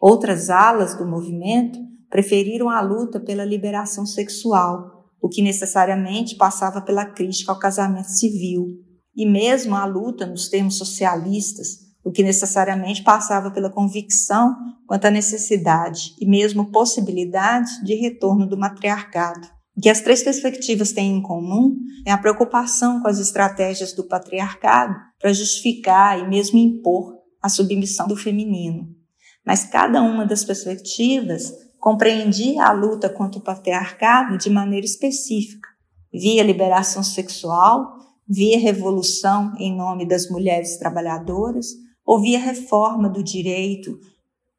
Outras 0.00 0.50
alas 0.50 0.96
do 0.96 1.06
movimento 1.06 1.78
preferiram 2.10 2.68
a 2.68 2.80
luta 2.80 3.20
pela 3.20 3.44
liberação 3.44 4.04
sexual, 4.04 5.06
o 5.20 5.28
que 5.28 5.42
necessariamente 5.42 6.34
passava 6.36 6.80
pela 6.80 7.06
crítica 7.06 7.52
ao 7.52 7.58
casamento 7.58 8.08
civil, 8.08 8.66
e 9.14 9.24
mesmo 9.24 9.76
a 9.76 9.84
luta 9.84 10.26
nos 10.26 10.48
termos 10.48 10.76
socialistas, 10.76 11.92
o 12.04 12.10
que 12.10 12.22
necessariamente 12.22 13.02
passava 13.02 13.50
pela 13.50 13.70
convicção 13.70 14.56
quanto 14.86 15.04
à 15.04 15.10
necessidade 15.10 16.14
e 16.20 16.26
mesmo 16.26 16.72
possibilidade 16.72 17.82
de 17.84 17.94
retorno 17.94 18.46
do 18.46 18.58
matriarcado. 18.58 19.46
Que 19.80 19.88
as 19.88 20.00
três 20.00 20.22
perspectivas 20.22 20.92
têm 20.92 21.16
em 21.16 21.22
comum 21.22 21.76
é 22.06 22.10
a 22.10 22.18
preocupação 22.18 23.00
com 23.00 23.08
as 23.08 23.18
estratégias 23.18 23.92
do 23.92 24.04
patriarcado 24.04 24.94
para 25.18 25.32
justificar 25.32 26.18
e 26.18 26.28
mesmo 26.28 26.58
impor 26.58 27.16
a 27.40 27.48
submissão 27.48 28.06
do 28.06 28.16
feminino. 28.16 28.88
Mas 29.44 29.64
cada 29.64 30.02
uma 30.02 30.26
das 30.26 30.44
perspectivas 30.44 31.52
compreendia 31.78 32.64
a 32.64 32.72
luta 32.72 33.08
contra 33.08 33.40
o 33.40 33.42
patriarcado 33.42 34.38
de 34.38 34.48
maneira 34.48 34.86
específica, 34.86 35.68
via 36.12 36.44
liberação 36.44 37.02
sexual, 37.02 37.96
via 38.28 38.58
revolução 38.58 39.52
em 39.58 39.74
nome 39.74 40.06
das 40.06 40.28
mulheres 40.28 40.76
trabalhadoras, 40.76 41.66
ou 42.04 42.20
via 42.20 42.38
reforma 42.38 43.08
do 43.08 43.22
direito 43.22 43.98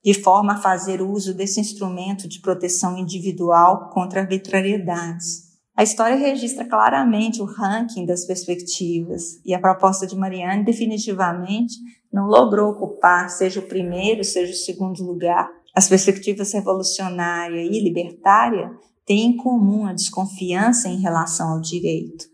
de 0.03 0.13
forma 0.13 0.53
a 0.53 0.61
fazer 0.61 1.01
uso 1.01 1.33
desse 1.33 1.59
instrumento 1.59 2.27
de 2.27 2.41
proteção 2.41 2.97
individual 2.97 3.89
contra 3.89 4.21
arbitrariedades. 4.21 5.53
A 5.75 5.81
história 5.81 6.15
registra 6.15 6.65
claramente 6.65 7.41
o 7.41 7.45
ranking 7.45 8.05
das 8.05 8.25
perspectivas 8.25 9.41
e 9.43 9.53
a 9.53 9.59
proposta 9.59 10.05
de 10.05 10.15
Marianne 10.15 10.63
definitivamente 10.63 11.75
não 12.11 12.27
logrou 12.27 12.69
ocupar 12.69 13.29
seja 13.29 13.59
o 13.59 13.67
primeiro, 13.67 14.23
seja 14.23 14.51
o 14.51 14.55
segundo 14.55 15.03
lugar. 15.03 15.49
As 15.75 15.89
perspectivas 15.89 16.53
revolucionária 16.53 17.63
e 17.63 17.83
libertária 17.83 18.69
têm 19.03 19.31
em 19.31 19.37
comum 19.37 19.87
a 19.87 19.93
desconfiança 19.93 20.87
em 20.87 20.99
relação 20.99 21.53
ao 21.53 21.61
direito, 21.61 22.25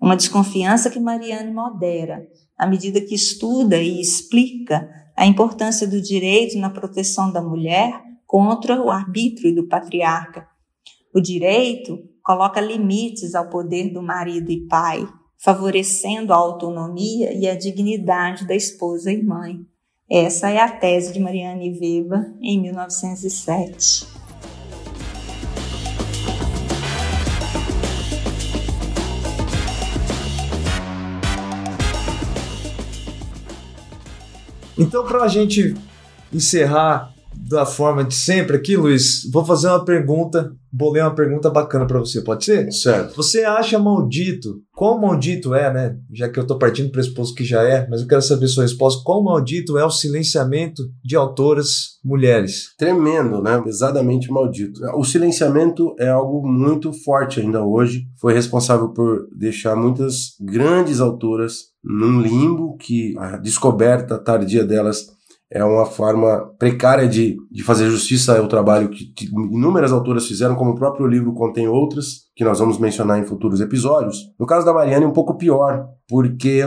uma 0.00 0.16
desconfiança 0.16 0.88
que 0.88 0.98
Marianne 0.98 1.52
modera 1.52 2.26
à 2.56 2.66
medida 2.66 3.00
que 3.00 3.14
estuda 3.14 3.76
e 3.76 4.00
explica 4.00 4.88
a 5.16 5.26
importância 5.26 5.86
do 5.86 6.00
direito 6.00 6.58
na 6.58 6.68
proteção 6.68 7.32
da 7.32 7.40
mulher 7.40 8.02
contra 8.26 8.82
o 8.82 8.90
arbítrio 8.90 9.54
do 9.54 9.66
patriarca. 9.66 10.46
O 11.14 11.20
direito 11.20 11.98
coloca 12.22 12.60
limites 12.60 13.34
ao 13.34 13.48
poder 13.48 13.92
do 13.92 14.02
marido 14.02 14.50
e 14.50 14.66
pai, 14.66 15.08
favorecendo 15.38 16.32
a 16.32 16.36
autonomia 16.36 17.32
e 17.32 17.48
a 17.48 17.56
dignidade 17.56 18.46
da 18.46 18.54
esposa 18.54 19.12
e 19.12 19.22
mãe. 19.22 19.60
Essa 20.10 20.50
é 20.50 20.58
a 20.58 20.70
tese 20.70 21.12
de 21.12 21.20
Marianne 21.20 21.78
Weber 21.80 22.34
em 22.40 22.60
1907. 22.60 24.25
Então, 34.78 35.04
para 35.04 35.22
a 35.22 35.28
gente 35.28 35.74
encerrar 36.32 37.15
da 37.48 37.64
forma 37.64 38.04
de 38.04 38.14
sempre 38.14 38.56
aqui, 38.56 38.76
Luiz, 38.76 39.28
vou 39.32 39.44
fazer 39.44 39.68
uma 39.68 39.84
pergunta, 39.84 40.50
vou 40.72 40.92
ler 40.92 41.02
uma 41.02 41.14
pergunta 41.14 41.48
bacana 41.48 41.86
para 41.86 41.98
você, 41.98 42.20
pode 42.20 42.44
ser? 42.44 42.72
Certo. 42.72 43.14
Você 43.16 43.44
acha 43.44 43.78
maldito, 43.78 44.60
quão 44.74 45.00
maldito 45.00 45.54
é, 45.54 45.72
né? 45.72 45.96
Já 46.12 46.28
que 46.28 46.38
eu 46.38 46.46
tô 46.46 46.58
partindo 46.58 46.86
do 46.86 46.92
pressuposto 46.92 47.34
que 47.34 47.44
já 47.44 47.62
é, 47.62 47.86
mas 47.88 48.00
eu 48.00 48.08
quero 48.08 48.22
saber 48.22 48.48
sua 48.48 48.64
resposta, 48.64 49.02
quão 49.04 49.22
maldito 49.22 49.78
é 49.78 49.84
o 49.84 49.90
silenciamento 49.90 50.82
de 51.04 51.14
autoras 51.14 51.98
mulheres? 52.04 52.74
Tremendo, 52.76 53.40
né? 53.40 53.60
Pesadamente 53.62 54.30
maldito. 54.30 54.80
O 54.96 55.04
silenciamento 55.04 55.94
é 55.98 56.08
algo 56.08 56.46
muito 56.46 56.92
forte 56.92 57.40
ainda 57.40 57.64
hoje, 57.64 58.06
foi 58.20 58.34
responsável 58.34 58.88
por 58.88 59.28
deixar 59.36 59.76
muitas 59.76 60.34
grandes 60.40 61.00
autoras 61.00 61.76
num 61.84 62.20
limbo 62.20 62.76
que 62.76 63.14
a 63.16 63.36
descoberta 63.36 64.18
tardia 64.18 64.64
delas 64.64 65.15
é 65.50 65.64
uma 65.64 65.86
forma 65.86 66.52
precária 66.58 67.08
de, 67.08 67.36
de 67.50 67.62
fazer 67.62 67.88
justiça 67.88 68.36
ao 68.36 68.48
trabalho 68.48 68.88
que, 68.88 69.06
que, 69.12 69.26
inúmeras 69.26 69.92
autoras 69.92 70.26
fizeram, 70.26 70.56
como 70.56 70.72
o 70.72 70.74
próprio 70.74 71.06
livro 71.06 71.32
contém 71.32 71.68
outras, 71.68 72.26
que 72.34 72.44
nós 72.44 72.58
vamos 72.58 72.78
mencionar 72.78 73.18
em 73.18 73.24
futuros 73.24 73.60
episódios. 73.60 74.32
No 74.38 74.46
caso 74.46 74.66
da 74.66 74.74
Mariane, 74.74 75.04
é 75.04 75.08
um 75.08 75.12
pouco 75.12 75.36
pior, 75.36 75.86
porque 76.08 76.64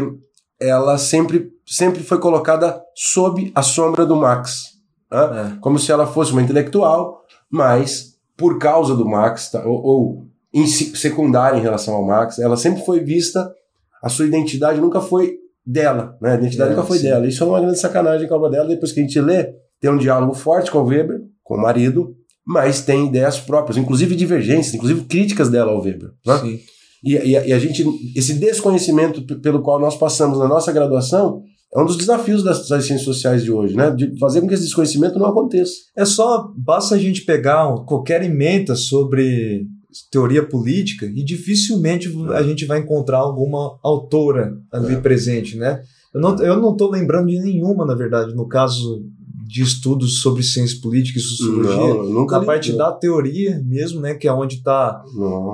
ela 0.59 0.97
sempre, 0.97 1.51
sempre 1.65 2.03
foi 2.03 2.19
colocada 2.19 2.81
sob 2.95 3.51
a 3.53 3.61
sombra 3.61 4.05
do 4.05 4.15
Max. 4.15 4.79
Né? 5.11 5.19
É. 5.55 5.59
Como 5.59 5.77
se 5.77 5.91
ela 5.91 6.07
fosse 6.07 6.31
uma 6.31 6.41
intelectual, 6.41 7.21
mas 7.51 8.17
por 8.37 8.57
causa 8.57 8.95
do 8.95 9.05
Max, 9.05 9.51
tá, 9.51 9.61
ou, 9.65 9.83
ou 9.83 10.27
em 10.53 10.65
secundária 10.65 11.57
em 11.57 11.61
relação 11.61 11.95
ao 11.95 12.05
Max, 12.05 12.39
ela 12.39 12.55
sempre 12.55 12.85
foi 12.85 13.01
vista, 13.01 13.53
a 14.01 14.07
sua 14.07 14.25
identidade 14.25 14.79
nunca 14.79 15.01
foi 15.01 15.37
dela, 15.69 16.17
né? 16.19 16.31
A 16.31 16.35
identidade 16.35 16.71
é, 16.71 16.75
nunca 16.75 16.87
foi 16.87 16.97
sim. 16.97 17.03
dela. 17.03 17.27
Isso 17.27 17.43
é 17.43 17.47
uma 17.47 17.61
grande 17.61 17.79
sacanagem 17.79 18.27
com 18.27 18.33
a 18.33 18.37
obra 18.37 18.49
dela. 18.49 18.67
Depois 18.67 18.91
que 18.91 18.99
a 18.99 19.03
gente 19.03 19.21
lê, 19.21 19.53
tem 19.79 19.91
um 19.91 19.97
diálogo 19.97 20.33
forte 20.33 20.71
com 20.71 20.79
o 20.79 20.85
Weber, 20.85 21.21
com 21.43 21.55
o 21.55 21.61
marido, 21.61 22.15
mas 22.45 22.81
tem 22.81 23.07
ideias 23.07 23.39
próprias, 23.39 23.77
inclusive 23.77 24.15
divergências, 24.15 24.73
inclusive 24.73 25.05
críticas 25.05 25.49
dela 25.49 25.71
ao 25.71 25.81
Weber. 25.81 26.09
Né? 26.25 26.37
Sim. 26.39 26.59
E, 27.03 27.15
e, 27.15 27.31
e, 27.31 27.53
a 27.53 27.59
gente, 27.59 27.85
esse 28.15 28.33
desconhecimento 28.33 29.21
pelo 29.39 29.61
qual 29.61 29.79
nós 29.79 29.95
passamos 29.95 30.39
na 30.39 30.47
nossa 30.47 30.71
graduação 30.71 31.43
é 31.73 31.79
um 31.79 31.85
dos 31.85 31.95
desafios 31.95 32.43
das, 32.43 32.67
das, 32.67 32.85
ciências 32.85 33.05
sociais 33.05 33.43
de 33.43 33.51
hoje, 33.51 33.75
né? 33.75 33.91
De 33.91 34.17
fazer 34.17 34.41
com 34.41 34.47
que 34.47 34.55
esse 34.55 34.63
desconhecimento 34.63 35.19
não 35.19 35.27
aconteça. 35.27 35.73
É 35.95 36.03
só, 36.03 36.51
basta 36.57 36.95
a 36.95 36.97
gente 36.97 37.21
pegar 37.21 37.71
qualquer 37.85 38.23
emenda 38.23 38.75
sobre 38.75 39.67
teoria 40.11 40.43
política 40.43 41.05
e 41.05 41.23
dificilmente 41.23 42.11
a 42.33 42.43
gente 42.43 42.65
vai 42.65 42.79
encontrar 42.79 43.19
alguma 43.19 43.79
autora 43.83 44.57
ali 44.71 44.93
é. 44.93 44.99
presente, 44.99 45.57
né? 45.57 45.81
Eu 46.13 46.21
não, 46.21 46.35
eu 46.37 46.59
não 46.59 46.75
tô 46.75 46.89
lembrando 46.89 47.27
de 47.27 47.39
nenhuma, 47.39 47.85
na 47.85 47.95
verdade, 47.95 48.33
no 48.33 48.47
caso 48.47 49.05
de 49.47 49.63
estudos 49.63 50.21
sobre 50.21 50.43
ciência 50.43 50.79
política 50.81 51.17
e 51.17 51.21
sociologia. 51.21 51.75
Não, 51.75 52.03
nunca 52.03 52.39
na 52.39 52.45
parte 52.45 52.71
da 52.75 52.91
teoria 52.91 53.59
mesmo, 53.65 53.99
né? 53.99 54.13
Que 54.13 54.27
é 54.27 54.33
onde 54.33 54.55
está. 54.55 55.03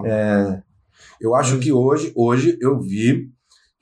É... 0.06 0.62
Eu 1.19 1.34
acho 1.34 1.60
que 1.60 1.71
hoje, 1.71 2.12
hoje 2.13 2.58
eu 2.60 2.80
vi 2.82 3.30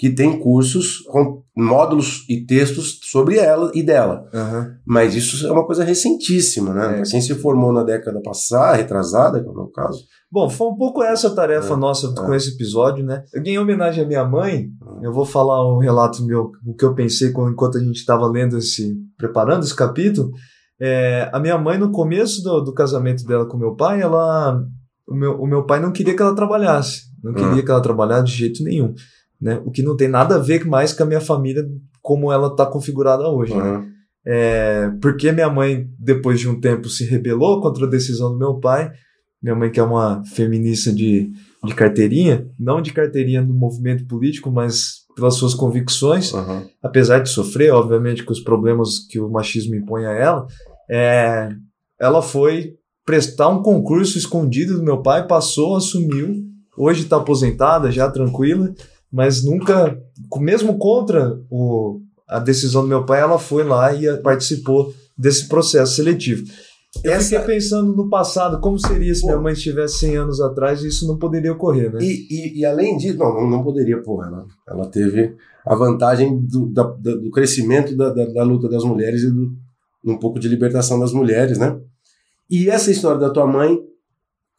que 0.04 0.10
tem 0.10 0.38
cursos 0.38 0.98
com 1.08 1.42
módulos 1.56 2.26
e 2.28 2.46
textos 2.46 3.00
sobre 3.04 3.38
ela 3.38 3.72
e 3.74 3.82
dela. 3.82 4.30
Uhum. 4.34 4.74
Mas 4.86 5.16
isso 5.16 5.48
é 5.48 5.50
uma 5.50 5.66
coisa 5.66 5.82
recentíssima, 5.82 6.74
né? 6.74 7.00
É. 7.00 7.04
Quem 7.04 7.22
se 7.22 7.34
formou 7.36 7.72
na 7.72 7.84
década 7.84 8.22
passada, 8.22 8.76
retrasada, 8.76 9.42
que 9.42 9.48
é 9.48 9.50
o 9.50 9.56
meu 9.56 9.68
caso. 9.68 10.04
Bom, 10.30 10.50
foi 10.50 10.68
um 10.68 10.76
pouco 10.76 11.02
essa 11.02 11.30
a 11.30 11.34
tarefa 11.34 11.74
é. 11.74 11.78
nossa 11.78 12.08
é. 12.08 12.16
com 12.16 12.34
esse 12.34 12.54
episódio, 12.54 13.06
né? 13.06 13.24
Eu, 13.34 13.42
em 13.46 13.58
homenagem 13.58 14.04
à 14.04 14.06
minha 14.06 14.26
mãe, 14.26 14.68
eu 15.02 15.14
vou 15.14 15.24
falar 15.24 15.66
um 15.74 15.80
relato 15.80 16.26
meu, 16.26 16.52
o 16.68 16.76
que 16.76 16.84
eu 16.84 16.94
pensei 16.94 17.30
enquanto 17.30 17.78
a 17.78 17.82
gente 17.82 17.96
estava 17.96 18.28
lendo 18.28 18.58
esse, 18.58 18.98
preparando 19.18 19.64
esse 19.64 19.74
capítulo. 19.74 20.32
É, 20.82 21.30
a 21.32 21.40
minha 21.40 21.58
mãe, 21.58 21.78
no 21.78 21.94
começo 21.94 22.44
do, 22.44 22.60
do 22.60 22.74
casamento 22.74 23.24
dela 23.24 23.46
com 23.46 23.56
meu 23.56 23.74
pai, 23.74 24.02
ela, 24.02 24.62
o 25.08 25.16
meu, 25.16 25.40
o 25.40 25.48
meu 25.48 25.66
pai 25.66 25.80
não 25.80 25.94
queria 25.94 26.14
que 26.14 26.22
ela 26.22 26.36
trabalhasse. 26.36 27.04
Não 27.24 27.34
queria 27.34 27.52
uhum. 27.52 27.64
que 27.64 27.72
ela 27.72 27.82
trabalhasse 27.82 28.26
de 28.26 28.34
jeito 28.34 28.62
nenhum 28.66 28.94
né? 29.44 29.62
O 29.66 29.72
que 29.72 29.84
não 29.84 29.98
tem 29.98 30.08
nada 30.08 30.36
a 30.36 30.40
ver 30.40 30.66
mais 30.66 30.94
com 30.94 31.04
a 31.04 31.06
minha 31.06 31.20
família 31.20 31.64
como 32.02 32.32
ela 32.32 32.48
está 32.48 32.66
configurada 32.66 33.28
hoje, 33.28 33.52
uhum. 33.54 33.60
né? 33.80 33.90
É, 34.26 34.90
porque 35.02 35.34
minha 35.34 35.50
mãe, 35.50 35.86
depois 36.00 36.40
de 36.40 36.48
um 36.48 36.60
tempo, 36.60 36.88
se 36.88 37.04
rebelou 37.04 37.62
contra 37.62 37.86
a 37.86 37.90
decisão 37.90 38.32
do 38.32 38.38
meu 38.38 38.58
pai, 38.58 38.90
Minha 39.42 39.56
mãe 39.56 39.70
que 39.70 39.82
é 39.82 39.84
uma 39.84 40.24
feminista 40.24 40.94
de, 40.94 41.30
de 41.66 41.76
carteirinha, 41.76 42.48
não 42.58 42.82
de 42.82 42.94
carteirinha 42.94 43.44
do 43.44 43.54
movimento 43.54 44.08
político, 44.08 44.50
mas 44.50 45.04
pelas 45.14 45.34
suas 45.36 45.54
convicções, 45.54 46.34
Aham. 46.34 46.66
apesar 46.82 47.20
de 47.20 47.30
sofrer, 47.30 47.74
obviamente, 47.74 48.24
com 48.24 48.32
os 48.32 48.40
problemas 48.40 49.00
que 49.10 49.20
o 49.20 49.30
machismo 49.30 49.76
impõe 49.76 50.06
a 50.06 50.12
ela, 50.14 50.48
é, 50.90 51.50
ela 52.00 52.22
foi 52.22 52.76
prestar 53.06 53.50
um 53.50 53.62
concurso 53.62 54.18
escondido 54.18 54.78
do 54.78 54.84
meu 54.84 55.02
pai, 55.02 55.28
passou, 55.28 55.76
assumiu, 55.76 56.34
hoje 56.78 57.04
está 57.04 57.18
aposentada, 57.18 57.92
já 57.92 58.10
tranquila, 58.10 58.74
mas 59.14 59.44
nunca, 59.46 59.96
mesmo 60.40 60.78
contra 60.80 61.40
o, 61.50 62.02
a 62.28 62.40
decisão 62.40 62.82
do 62.82 62.88
meu 62.88 63.06
pai, 63.06 63.22
ela 63.22 63.38
foi 63.38 63.64
lá 63.64 63.94
e 63.94 64.18
participou 64.18 64.92
desse 65.16 65.48
processo 65.48 65.96
seletivo. 65.96 66.44
Eu 67.04 67.12
Essa- 67.14 67.40
fiquei 67.40 67.56
pensando 67.56 67.96
no 67.96 68.10
passado, 68.10 68.60
como 68.60 68.78
seria 68.80 69.14
se 69.14 69.22
Pô. 69.22 69.28
minha 69.28 69.40
mãe 69.40 69.54
estivesse 69.54 70.00
100 70.00 70.16
anos 70.18 70.42
atrás 70.42 70.84
e 70.84 70.88
isso 70.88 71.08
não 71.08 71.18
poderia 71.18 71.52
ocorrer, 71.54 71.92
né? 71.94 72.00
E, 72.02 72.28
e, 72.30 72.60
e 72.60 72.66
além 72.66 72.98
disso, 72.98 73.18
não, 73.18 73.48
não, 73.50 73.64
poderia, 73.64 74.02
pô, 74.02 74.24
ela, 74.24 74.46
ela 74.68 74.86
teve 74.88 75.36
a 75.66 75.76
vantagem 75.76 76.40
do, 76.40 76.68
da- 76.68 76.84
do 76.84 77.30
crescimento 77.32 77.96
da, 77.96 78.10
da, 78.14 78.26
da 78.26 78.44
luta 78.44 78.68
das 78.70 78.84
mulheres 78.84 79.22
e 79.24 79.32
do, 79.32 79.52
um 80.06 80.18
pouco 80.18 80.40
de 80.40 80.48
libertação 80.48 81.00
das 81.00 81.14
mulheres, 81.14 81.58
né? 81.58 81.80
E 82.50 82.70
essa 82.70 82.92
história 82.92 83.20
da 83.20 83.30
tua 83.32 83.48
mãe 83.48 83.80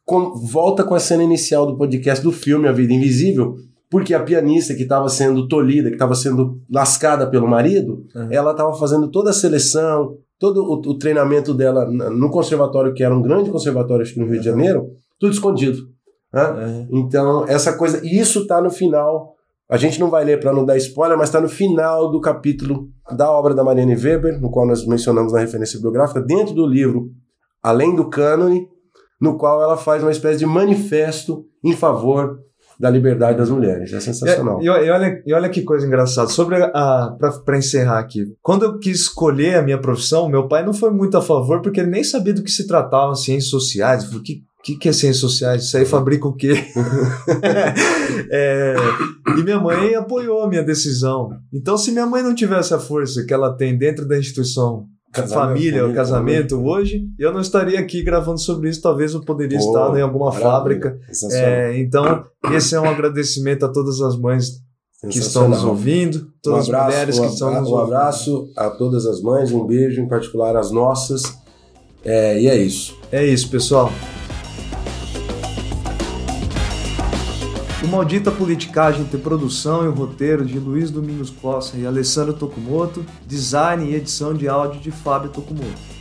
com- 0.05 0.35
volta 0.35 0.83
com 0.85 0.95
a 0.95 1.01
cena 1.01 1.23
inicial 1.23 1.67
do 1.67 1.77
podcast 1.77 2.23
do 2.23 2.33
filme 2.33 2.67
A 2.69 2.73
Vida 2.73 2.93
Invisível, 2.93 3.57
porque 3.95 4.13
a 4.13 4.21
pianista 4.21 4.75
que 4.75 4.83
estava 4.83 5.09
sendo 5.09 5.47
tolhida, 5.47 5.89
que 5.89 5.95
estava 5.95 6.17
sendo 6.17 6.61
lascada 6.69 7.31
pelo 7.31 7.47
marido, 7.47 8.05
Uhum. 8.13 8.27
ela 8.29 8.51
estava 8.51 8.75
fazendo 8.75 9.09
toda 9.09 9.31
a 9.31 9.33
seleção, 9.33 10.17
todo 10.37 10.65
o, 10.65 10.73
o 10.91 10.99
treinamento 10.99 11.55
dela 11.55 11.89
no 11.89 12.29
conservatório, 12.29 12.93
que 12.93 13.05
era 13.05 13.15
um 13.15 13.23
grande 13.23 13.51
conservatório, 13.51 14.03
acho 14.03 14.15
que 14.15 14.19
no 14.19 14.27
Rio 14.27 14.41
de 14.41 14.45
Janeiro, 14.47 14.89
tudo 15.21 15.33
escondido. 15.33 15.79
Né? 16.33 16.43
É. 16.43 16.87
Então, 16.91 17.47
essa 17.47 17.75
coisa. 17.75 18.05
E 18.05 18.19
isso 18.19 18.49
tá 18.49 18.61
no 18.61 18.69
final. 18.69 19.35
A 19.71 19.77
gente 19.77 20.01
não 20.01 20.11
vai 20.11 20.25
ler 20.25 20.41
para 20.41 20.53
não 20.53 20.65
dar 20.65 20.77
spoiler, 20.77 21.17
mas 21.17 21.29
está 21.29 21.41
no 21.41 21.49
final 21.49 22.11
do 22.11 22.21
capítulo 22.21 22.89
da 23.17 23.31
obra 23.31 23.55
da 23.55 23.63
Marianne 23.63 23.95
Weber, 23.95 24.41
no 24.41 24.51
qual 24.51 24.67
nós 24.67 24.85
mencionamos 24.85 25.33
na 25.33 25.39
referência 25.39 25.79
bibliográfica, 25.79 26.21
dentro 26.21 26.53
do 26.53 26.67
livro 26.67 27.13
Além 27.63 27.95
do 27.95 28.11
Cânone, 28.11 28.67
no 29.21 29.39
qual 29.39 29.63
ela 29.63 29.77
faz 29.77 30.03
uma 30.03 30.11
espécie 30.11 30.41
de 30.41 30.47
manifesto 30.47 31.45
em 31.63 31.75
favor 31.77 32.41
da 32.79 32.91
liberdade 32.91 33.39
das 33.39 33.51
mulheres. 33.51 33.93
É 33.93 34.01
sensacional. 34.01 34.61
E, 34.63 34.67
e 34.67 34.69
olha, 34.69 35.23
e 35.27 35.33
olha 35.33 35.49
que 35.49 35.63
coisa 35.63 35.87
engraçada. 35.87 36.29
Sobre 36.29 36.57
a. 36.57 37.17
Pra 37.45 37.59
encerrar 37.59 37.99
aqui. 37.99 38.27
Quando 38.43 38.65
eu 38.65 38.79
quis 38.79 39.01
escolher 39.03 39.57
a 39.57 39.63
minha 39.63 39.79
profissão, 39.79 40.29
meu 40.29 40.49
pai 40.49 40.65
não 40.65 40.73
foi 40.73 40.91
muito 40.91 41.17
a 41.17 41.23
favor, 41.23 41.63
porque 41.63 41.81
ele 41.81 41.91
nem 41.91 42.05
sabia 42.05 42.35
do 42.35 42.43
que 42.43 42.51
se 42.51 42.67
tratava 42.67 43.15
ciências 43.15 43.51
sociais. 43.51 44.05
Falou, 44.05 44.23
que, 44.23 44.43
que, 44.63 44.77
que 44.77 44.89
é 44.89 44.93
ciências 44.93 45.21
sociais? 45.21 45.65
Isso 45.65 45.77
aí 45.77 45.85
fabrica 45.85 46.27
o 46.27 46.35
quê? 46.35 46.55
É, 48.31 48.75
e 49.39 49.43
minha 49.43 49.61
mãe 49.61 49.95
apoiou 49.95 50.43
a 50.43 50.49
minha 50.49 50.63
decisão. 50.63 51.31
Então, 51.53 51.77
se 51.77 51.91
minha 51.93 52.07
mãe 52.07 52.23
não 52.23 52.35
tivesse 52.35 52.73
a 52.75 52.79
força 52.79 53.25
que 53.25 53.35
ela 53.35 53.55
tem 53.57 53.77
dentro 53.77 54.07
da 54.07 54.19
instituição 54.19 54.87
Casamento, 55.15 55.47
família, 55.49 55.77
o 55.77 55.81
família, 55.83 55.95
casamento 55.95 56.63
hoje, 56.65 57.07
eu 57.19 57.33
não 57.33 57.41
estaria 57.41 57.79
aqui 57.79 58.03
gravando 58.03 58.39
sobre 58.41 58.69
isso. 58.69 58.83
Talvez 58.83 59.15
eu 59.15 59.21
poderia 59.21 59.59
Pô, 59.59 59.65
estar 59.65 59.97
em 59.99 60.03
alguma 60.03 60.33
fábrica. 60.33 60.99
É, 61.31 61.79
então, 61.79 62.25
esse 62.53 62.75
é 62.75 62.81
um 62.81 62.89
agradecimento 62.89 63.65
a 63.65 63.69
todas 63.69 64.01
as 64.01 64.17
mães 64.17 64.63
que 65.11 65.19
estão 65.19 65.49
nos 65.49 65.63
ouvindo, 65.63 66.29
todas 66.43 66.59
um 66.59 66.63
as 66.63 66.69
abraço, 66.69 66.91
mulheres 66.91 67.19
que 67.19 67.27
um 67.27 67.29
estão 67.29 67.51
nos 67.61 67.69
Um 67.69 67.73
ouvindo. 67.73 67.95
abraço 67.95 68.49
a 68.57 68.71
todas 68.71 69.07
as 69.07 69.21
mães, 69.21 69.53
um 69.53 69.67
beijo, 69.67 70.01
em 70.01 70.09
particular 70.09 70.57
as 70.57 70.71
nossas. 70.71 71.23
É, 72.05 72.41
e 72.41 72.49
é 72.49 72.57
isso. 72.57 72.97
É 73.13 73.25
isso, 73.25 73.49
pessoal. 73.51 73.91
O 77.85 77.87
Maldita 77.87 78.31
Politicagem 78.31 79.05
tem 79.05 79.21
produção 79.21 79.85
e 79.85 79.89
roteiro 79.91 80.43
de 80.43 80.59
Luiz 80.59 80.91
Domingos 80.91 81.29
Costa 81.29 81.77
e 81.77 81.87
Alessandro 81.87 82.33
Tokumoto, 82.33 83.05
design 83.27 83.85
e 83.85 83.95
edição 83.95 84.33
de 84.33 84.49
áudio 84.49 84.81
de 84.81 84.91
Fábio 84.91 85.29
Tokumoto. 85.29 85.94